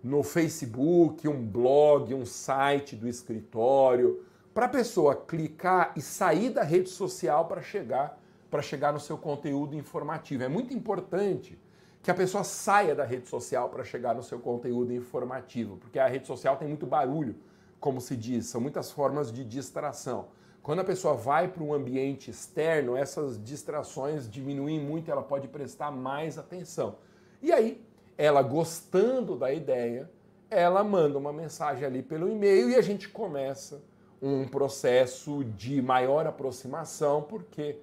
no 0.00 0.22
Facebook, 0.22 1.26
um 1.26 1.44
blog, 1.44 2.14
um 2.14 2.24
site 2.24 2.94
do 2.94 3.08
escritório, 3.08 4.24
para 4.54 4.66
a 4.66 4.68
pessoa 4.68 5.16
clicar 5.16 5.94
e 5.96 6.00
sair 6.00 6.50
da 6.50 6.62
rede 6.62 6.90
social 6.90 7.48
para 7.48 7.60
chegar 7.60 8.20
para 8.48 8.62
chegar 8.62 8.92
no 8.92 9.00
seu 9.00 9.18
conteúdo 9.18 9.74
informativo. 9.74 10.44
É 10.44 10.48
muito 10.48 10.72
importante 10.72 11.58
que 12.02 12.10
a 12.10 12.14
pessoa 12.14 12.42
saia 12.44 12.94
da 12.94 13.04
rede 13.04 13.28
social 13.28 13.68
para 13.68 13.84
chegar 13.84 14.14
no 14.14 14.22
seu 14.22 14.38
conteúdo 14.38 14.92
informativo, 14.92 15.76
porque 15.76 15.98
a 15.98 16.06
rede 16.06 16.26
social 16.26 16.56
tem 16.56 16.66
muito 16.66 16.86
barulho, 16.86 17.36
como 17.78 18.00
se 18.00 18.16
diz, 18.16 18.46
são 18.46 18.60
muitas 18.60 18.90
formas 18.90 19.30
de 19.32 19.44
distração. 19.44 20.28
Quando 20.62 20.80
a 20.80 20.84
pessoa 20.84 21.14
vai 21.14 21.48
para 21.48 21.62
um 21.62 21.72
ambiente 21.72 22.30
externo, 22.30 22.96
essas 22.96 23.42
distrações 23.42 24.30
diminuem 24.30 24.78
muito, 24.78 25.10
ela 25.10 25.22
pode 25.22 25.48
prestar 25.48 25.90
mais 25.90 26.36
atenção. 26.36 26.96
E 27.42 27.50
aí, 27.52 27.82
ela 28.16 28.42
gostando 28.42 29.36
da 29.36 29.52
ideia, 29.52 30.10
ela 30.50 30.84
manda 30.84 31.16
uma 31.16 31.32
mensagem 31.32 31.84
ali 31.84 32.02
pelo 32.02 32.28
e-mail 32.28 32.70
e 32.70 32.76
a 32.76 32.82
gente 32.82 33.08
começa 33.08 33.82
um 34.20 34.46
processo 34.46 35.42
de 35.44 35.80
maior 35.80 36.26
aproximação, 36.26 37.22
porque 37.22 37.78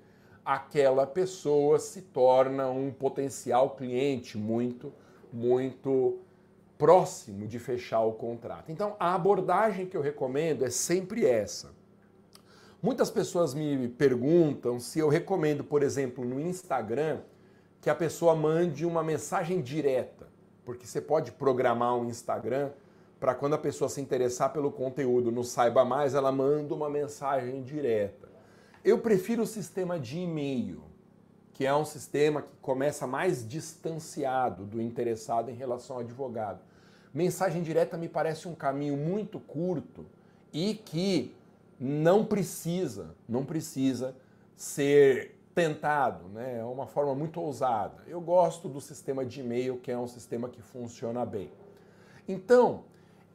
aquela 0.47 1.05
pessoa 1.05 1.77
se 1.77 2.01
torna 2.01 2.69
um 2.69 2.89
potencial 2.89 3.71
cliente 3.71 4.37
muito, 4.37 4.93
muito 5.31 6.19
próximo 6.77 7.45
de 7.45 7.59
fechar 7.59 7.99
o 8.03 8.13
contrato. 8.13 8.71
Então, 8.71 8.95
a 8.97 9.13
abordagem 9.13 9.85
que 9.85 9.97
eu 9.97 9.99
recomendo 9.99 10.63
é 10.63 10.69
sempre 10.69 11.25
essa. 11.25 11.75
Muitas 12.81 13.11
pessoas 13.11 13.53
me 13.53 13.89
perguntam 13.89 14.79
se 14.79 14.99
eu 14.99 15.09
recomendo, 15.09 15.65
por 15.65 15.83
exemplo, 15.83 16.23
no 16.23 16.39
Instagram, 16.39 17.19
que 17.81 17.89
a 17.89 17.95
pessoa 17.95 18.33
mande 18.33 18.85
uma 18.85 19.03
mensagem 19.03 19.61
direta, 19.61 20.29
porque 20.63 20.87
você 20.87 21.01
pode 21.01 21.33
programar 21.33 21.93
um 21.97 22.05
Instagram 22.05 22.69
para 23.19 23.35
quando 23.35 23.55
a 23.55 23.57
pessoa 23.57 23.89
se 23.89 23.99
interessar 23.99 24.53
pelo 24.53 24.71
conteúdo 24.71 25.29
no 25.29 25.43
Saiba 25.43 25.83
Mais, 25.83 26.13
ela 26.13 26.31
manda 26.31 26.73
uma 26.73 26.89
mensagem 26.89 27.61
direta. 27.63 28.26
Eu 28.87 28.99
prefiro 28.99 29.43
o 29.43 29.45
sistema 29.45 29.99
de 29.99 30.17
e-mail, 30.17 30.81
que 31.51 31.65
é 31.65 31.75
um 31.75 31.83
sistema 31.83 32.41
que 32.41 32.55
começa 32.61 33.05
mais 33.05 33.45
distanciado 33.45 34.63
do 34.63 34.81
interessado 34.81 35.51
em 35.51 35.53
relação 35.53 35.97
ao 35.97 36.03
advogado. 36.03 36.61
Mensagem 37.13 37.61
direta 37.61 37.97
me 37.97 38.07
parece 38.07 38.47
um 38.47 38.55
caminho 38.55 38.95
muito 38.95 39.41
curto 39.41 40.05
e 40.53 40.73
que 40.73 41.35
não 41.77 42.23
precisa, 42.23 43.13
não 43.27 43.43
precisa 43.43 44.15
ser 44.55 45.37
tentado, 45.53 46.29
né? 46.29 46.59
É 46.59 46.63
uma 46.63 46.87
forma 46.87 47.13
muito 47.13 47.41
ousada. 47.41 48.05
Eu 48.07 48.21
gosto 48.21 48.69
do 48.69 48.79
sistema 48.79 49.25
de 49.25 49.41
e-mail, 49.41 49.79
que 49.79 49.91
é 49.91 49.99
um 49.99 50.07
sistema 50.07 50.47
que 50.47 50.61
funciona 50.61 51.25
bem. 51.25 51.51
Então, 52.25 52.85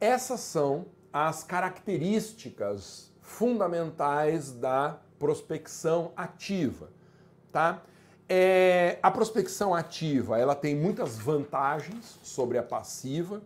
essas 0.01 0.39
são 0.39 0.87
as 1.13 1.43
características 1.43 3.13
fundamentais 3.21 4.51
da 4.51 4.99
prospecção 5.23 6.11
ativa, 6.17 6.89
tá? 7.49 7.81
É, 8.27 8.99
a 9.01 9.09
prospecção 9.09 9.73
ativa 9.73 10.37
ela 10.37 10.53
tem 10.53 10.75
muitas 10.75 11.17
vantagens 11.17 12.19
sobre 12.21 12.57
a 12.57 12.63
passiva. 12.63 13.41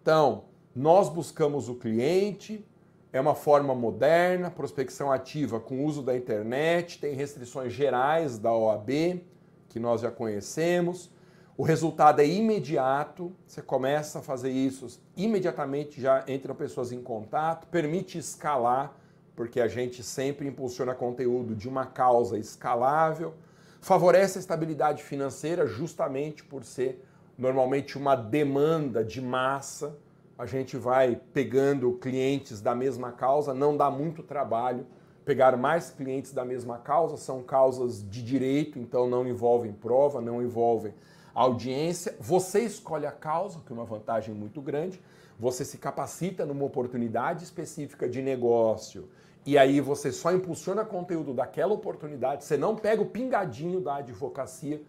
Então, 0.00 0.44
nós 0.74 1.10
buscamos 1.10 1.68
o 1.68 1.74
cliente, 1.74 2.66
é 3.12 3.20
uma 3.20 3.34
forma 3.34 3.74
moderna, 3.74 4.50
prospecção 4.50 5.12
ativa 5.12 5.60
com 5.60 5.84
uso 5.84 6.00
da 6.00 6.16
internet, 6.16 6.98
tem 6.98 7.14
restrições 7.14 7.74
gerais 7.74 8.38
da 8.38 8.50
OAB, 8.50 9.22
que 9.68 9.78
nós 9.78 10.00
já 10.00 10.10
conhecemos. 10.10 11.10
O 11.58 11.62
resultado 11.62 12.22
é 12.22 12.26
imediato, 12.26 13.36
você 13.46 13.60
começa 13.60 14.20
a 14.20 14.22
fazer 14.22 14.50
isso 14.50 14.98
imediatamente, 15.14 16.00
já 16.00 16.24
entram 16.26 16.54
pessoas 16.54 16.90
em 16.90 17.02
contato, 17.02 17.66
permite 17.66 18.16
escalar, 18.16 18.96
porque 19.34 19.60
a 19.60 19.68
gente 19.68 20.02
sempre 20.02 20.46
impulsiona 20.46 20.94
conteúdo 20.94 21.54
de 21.54 21.68
uma 21.68 21.86
causa 21.86 22.38
escalável, 22.38 23.34
favorece 23.80 24.38
a 24.38 24.40
estabilidade 24.40 25.02
financeira 25.02 25.66
justamente 25.66 26.44
por 26.44 26.64
ser 26.64 27.04
normalmente 27.36 27.96
uma 27.96 28.14
demanda 28.14 29.04
de 29.04 29.20
massa. 29.20 29.96
A 30.38 30.46
gente 30.46 30.76
vai 30.76 31.20
pegando 31.32 31.92
clientes 31.94 32.60
da 32.60 32.74
mesma 32.74 33.12
causa, 33.12 33.54
não 33.54 33.76
dá 33.76 33.90
muito 33.90 34.22
trabalho 34.22 34.86
pegar 35.24 35.56
mais 35.56 35.90
clientes 35.90 36.32
da 36.32 36.44
mesma 36.44 36.78
causa, 36.78 37.16
são 37.16 37.42
causas 37.42 38.02
de 38.08 38.22
direito, 38.22 38.78
então 38.78 39.08
não 39.08 39.26
envolvem 39.26 39.72
prova, 39.72 40.20
não 40.20 40.42
envolvem 40.42 40.92
audiência, 41.34 42.14
você 42.20 42.60
escolhe 42.60 43.06
a 43.06 43.12
causa, 43.12 43.60
que 43.64 43.72
é 43.72 43.74
uma 43.74 43.84
vantagem 43.84 44.34
muito 44.34 44.60
grande, 44.60 45.00
você 45.42 45.64
se 45.64 45.76
capacita 45.76 46.46
numa 46.46 46.64
oportunidade 46.64 47.42
específica 47.42 48.08
de 48.08 48.22
negócio 48.22 49.08
e 49.44 49.58
aí 49.58 49.80
você 49.80 50.12
só 50.12 50.32
impulsiona 50.32 50.84
conteúdo 50.84 51.34
daquela 51.34 51.72
oportunidade, 51.72 52.44
você 52.44 52.56
não 52.56 52.76
pega 52.76 53.02
o 53.02 53.06
pingadinho 53.06 53.80
da 53.80 53.96
advocacia, 53.96 54.80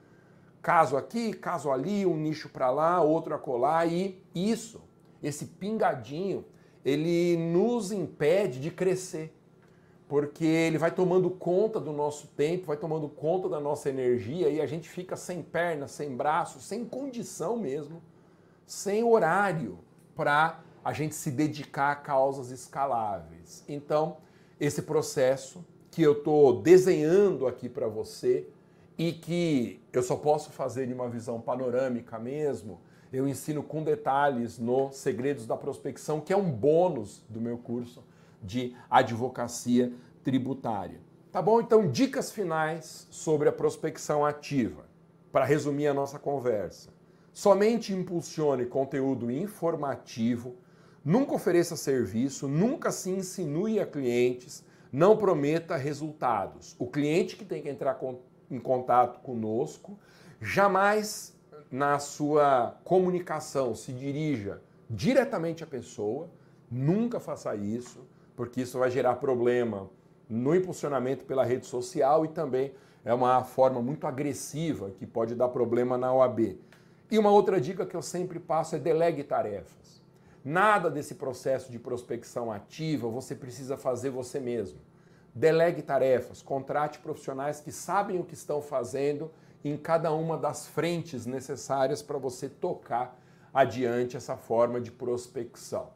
caso 0.62 0.96
aqui, 0.96 1.34
caso 1.34 1.72
ali, 1.72 2.06
um 2.06 2.16
nicho 2.16 2.50
para 2.50 2.70
lá, 2.70 3.02
outro 3.02 3.34
acolá 3.34 3.84
e 3.88 4.24
isso, 4.36 4.80
esse 5.24 5.46
pingadinho, 5.46 6.46
ele 6.86 7.36
nos 7.36 7.92
impede 7.92 8.60
de 8.60 8.70
crescer 8.70 9.36
porque 10.08 10.46
ele 10.46 10.78
vai 10.78 10.92
tomando 10.92 11.32
conta 11.32 11.80
do 11.80 11.92
nosso 11.92 12.28
tempo, 12.28 12.68
vai 12.68 12.78
tomando 12.78 13.10
conta 13.10 13.50
da 13.50 13.60
nossa 13.60 13.90
energia 13.90 14.50
e 14.50 14.62
a 14.62 14.68
gente 14.68 14.88
fica 14.88 15.16
sem 15.16 15.42
perna, 15.42 15.88
sem 15.88 16.16
braço, 16.16 16.60
sem 16.60 16.86
condição 16.86 17.58
mesmo, 17.58 18.04
sem 18.68 19.04
horário 19.04 19.80
para 20.16 20.62
a 20.84 20.94
gente 20.94 21.16
se 21.16 21.32
dedicar 21.32 21.92
a 21.92 21.96
causas 21.96 22.52
escaláveis. 22.52 23.64
Então, 23.68 24.18
esse 24.60 24.82
processo 24.82 25.64
que 25.90 26.02
eu 26.02 26.14
estou 26.14 26.62
desenhando 26.62 27.48
aqui 27.48 27.70
para 27.70 27.88
você 27.88 28.48
e 28.98 29.14
que 29.14 29.82
eu 29.92 30.04
só 30.04 30.16
posso 30.16 30.52
fazer 30.52 30.88
de 30.88 30.94
uma 30.94 31.10
visão 31.10 31.40
panorâmica 31.40 32.20
mesmo, 32.20 32.80
eu 33.12 33.28
ensino 33.28 33.62
com 33.62 33.84
detalhes 33.84 34.58
no 34.58 34.92
Segredos 34.92 35.46
da 35.46 35.56
Prospecção, 35.56 36.20
que 36.20 36.34
é 36.34 36.38
um 36.38 36.52
bônus 36.52 37.24
do 37.30 37.40
meu 37.40 37.58
curso 37.58 38.04
de 38.42 38.76
advocacia 38.90 39.94
tributária. 40.24 41.00
Tá 41.32 41.42
bom? 41.42 41.60
Então, 41.60 41.90
dicas 41.90 42.32
finais 42.32 43.08
sobre 43.10 43.50
a 43.50 43.52
prospecção 43.52 44.26
ativa, 44.26 44.86
para 45.32 45.46
resumir 45.46 45.88
a 45.88 45.94
nossa 45.94 46.20
conversa. 46.20 46.93
Somente 47.34 47.94
impulsione 47.94 48.66
conteúdo 48.66 49.32
informativo 49.32 50.56
Nunca 51.06 51.34
ofereça 51.34 51.76
serviço, 51.76 52.48
nunca 52.48 52.90
se 52.90 53.10
insinue 53.10 53.78
a 53.78 53.86
clientes, 53.86 54.64
não 54.90 55.18
prometa 55.18 55.76
resultados. 55.76 56.78
O 56.80 56.88
cliente 56.88 57.36
que 57.36 57.44
tem 57.44 57.62
que 57.62 57.68
entrar 57.68 58.00
em 58.50 58.58
contato 58.58 59.20
conosco, 59.20 60.00
jamais 60.40 61.38
na 61.70 62.00
sua 62.00 62.80
comunicação 62.86 63.76
se 63.76 63.92
dirija 63.92 64.62
diretamente 64.90 65.62
à 65.62 65.68
pessoa, 65.68 66.30
nunca 66.72 67.20
faça 67.20 67.54
isso, 67.54 68.08
porque 68.34 68.62
isso 68.62 68.80
vai 68.80 68.90
gerar 68.90 69.16
problema 69.16 69.90
no 70.30 70.56
impulsionamento 70.56 71.26
pela 71.26 71.44
rede 71.44 71.66
social 71.66 72.24
e 72.24 72.30
também 72.30 72.72
é 73.04 73.14
uma 73.14 73.44
forma 73.44 73.82
muito 73.82 74.08
agressiva 74.08 74.92
que 74.92 75.06
pode 75.06 75.36
dar 75.36 75.50
problema 75.50 75.98
na 75.98 76.14
OAB. 76.14 76.58
E 77.14 77.20
uma 77.20 77.30
outra 77.30 77.62
dica 77.62 77.86
que 77.86 77.96
eu 77.96 78.02
sempre 78.02 78.40
passo 78.40 78.76
é 78.76 78.80
delegue 78.80 79.24
tarefas. 79.24 80.02
Nada 80.44 80.90
desse 80.90 81.14
processo 81.14 81.72
de 81.72 81.78
prospecção 81.78 82.52
ativa 82.52 83.08
você 83.08 83.36
precisa 83.36 83.78
fazer 83.78 84.10
você 84.10 84.40
mesmo. 84.40 84.80
Delegue 85.32 85.84
tarefas, 85.84 86.42
contrate 86.42 86.98
profissionais 86.98 87.60
que 87.60 87.72
sabem 87.72 88.20
o 88.20 88.24
que 88.24 88.34
estão 88.34 88.64
fazendo 88.64 89.30
em 89.64 89.78
cada 89.78 90.12
uma 90.12 90.36
das 90.36 90.66
frentes 90.66 91.28
necessárias 91.28 92.02
para 92.02 92.18
você 92.18 92.50
tocar 92.50 93.16
adiante 93.54 94.18
essa 94.18 94.36
forma 94.36 94.82
de 94.82 94.90
prospecção. 94.92 95.92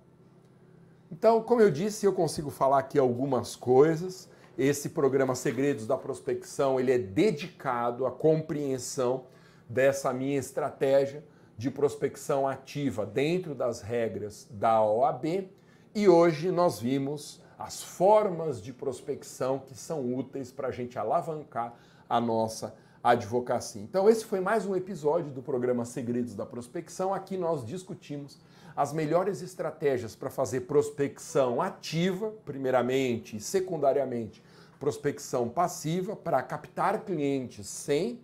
Então, 1.11 1.41
como 1.41 1.61
eu 1.61 1.71
disse, 1.71 2.05
eu 2.05 2.13
consigo 2.13 2.51
falar 2.51 2.77
aqui 2.77 2.99
algumas 2.99 3.55
coisas. 3.55 4.29
Esse 4.55 4.89
programa 4.89 5.33
Segredos 5.33 5.87
da 5.87 5.97
Prospecção, 5.97 6.79
ele 6.79 6.91
é 6.91 6.99
dedicado 6.99 8.05
à 8.05 8.11
compreensão 8.11 9.25
dessa 9.69 10.13
minha 10.13 10.37
estratégia 10.37 11.23
de 11.57 11.71
prospecção 11.71 12.47
ativa 12.47 13.05
dentro 13.05 13.55
das 13.55 13.81
regras 13.81 14.47
da 14.51 14.81
OAB 14.81 15.49
e 15.95 16.07
hoje 16.07 16.51
nós 16.51 16.79
vimos 16.79 17.41
as 17.57 17.81
formas 17.81 18.61
de 18.61 18.71
prospecção 18.71 19.57
que 19.57 19.75
são 19.75 20.13
úteis 20.13 20.51
para 20.51 20.67
a 20.67 20.71
gente 20.71 20.99
alavancar 20.99 21.73
a 22.07 22.21
nossa 22.21 22.75
advocacia. 23.03 23.81
Então, 23.81 24.07
esse 24.07 24.23
foi 24.23 24.39
mais 24.39 24.65
um 24.65 24.75
episódio 24.75 25.31
do 25.31 25.41
programa 25.41 25.85
Segredos 25.85 26.35
da 26.35 26.45
Prospecção. 26.45 27.13
Aqui 27.13 27.35
nós 27.35 27.65
discutimos 27.65 28.39
as 28.75 28.93
melhores 28.93 29.41
estratégias 29.41 30.15
para 30.15 30.29
fazer 30.29 30.61
prospecção 30.61 31.59
ativa, 31.59 32.31
primeiramente, 32.45 33.37
e 33.37 33.39
secundariamente, 33.39 34.43
prospecção 34.79 35.49
passiva, 35.49 36.15
para 36.15 36.43
captar 36.43 37.03
clientes 37.03 37.65
sem 37.65 38.19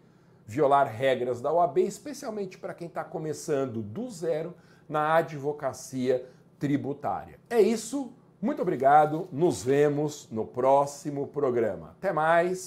violar 0.53 0.87
regras 0.87 1.41
da 1.41 1.51
OAB, 1.51 1.79
especialmente 1.79 2.57
para 2.57 2.73
quem 2.73 2.87
está 2.87 3.03
começando 3.03 3.81
do 3.81 4.09
zero 4.09 4.53
na 4.87 5.15
advocacia 5.15 6.25
tributária. 6.59 7.39
É 7.49 7.59
isso, 7.59 8.13
muito 8.41 8.61
obrigado, 8.61 9.27
nos 9.31 9.63
vemos 9.63 10.27
no 10.31 10.45
próximo 10.45 11.27
programa. 11.27 11.95
Até 11.97 12.13
mais! 12.13 12.61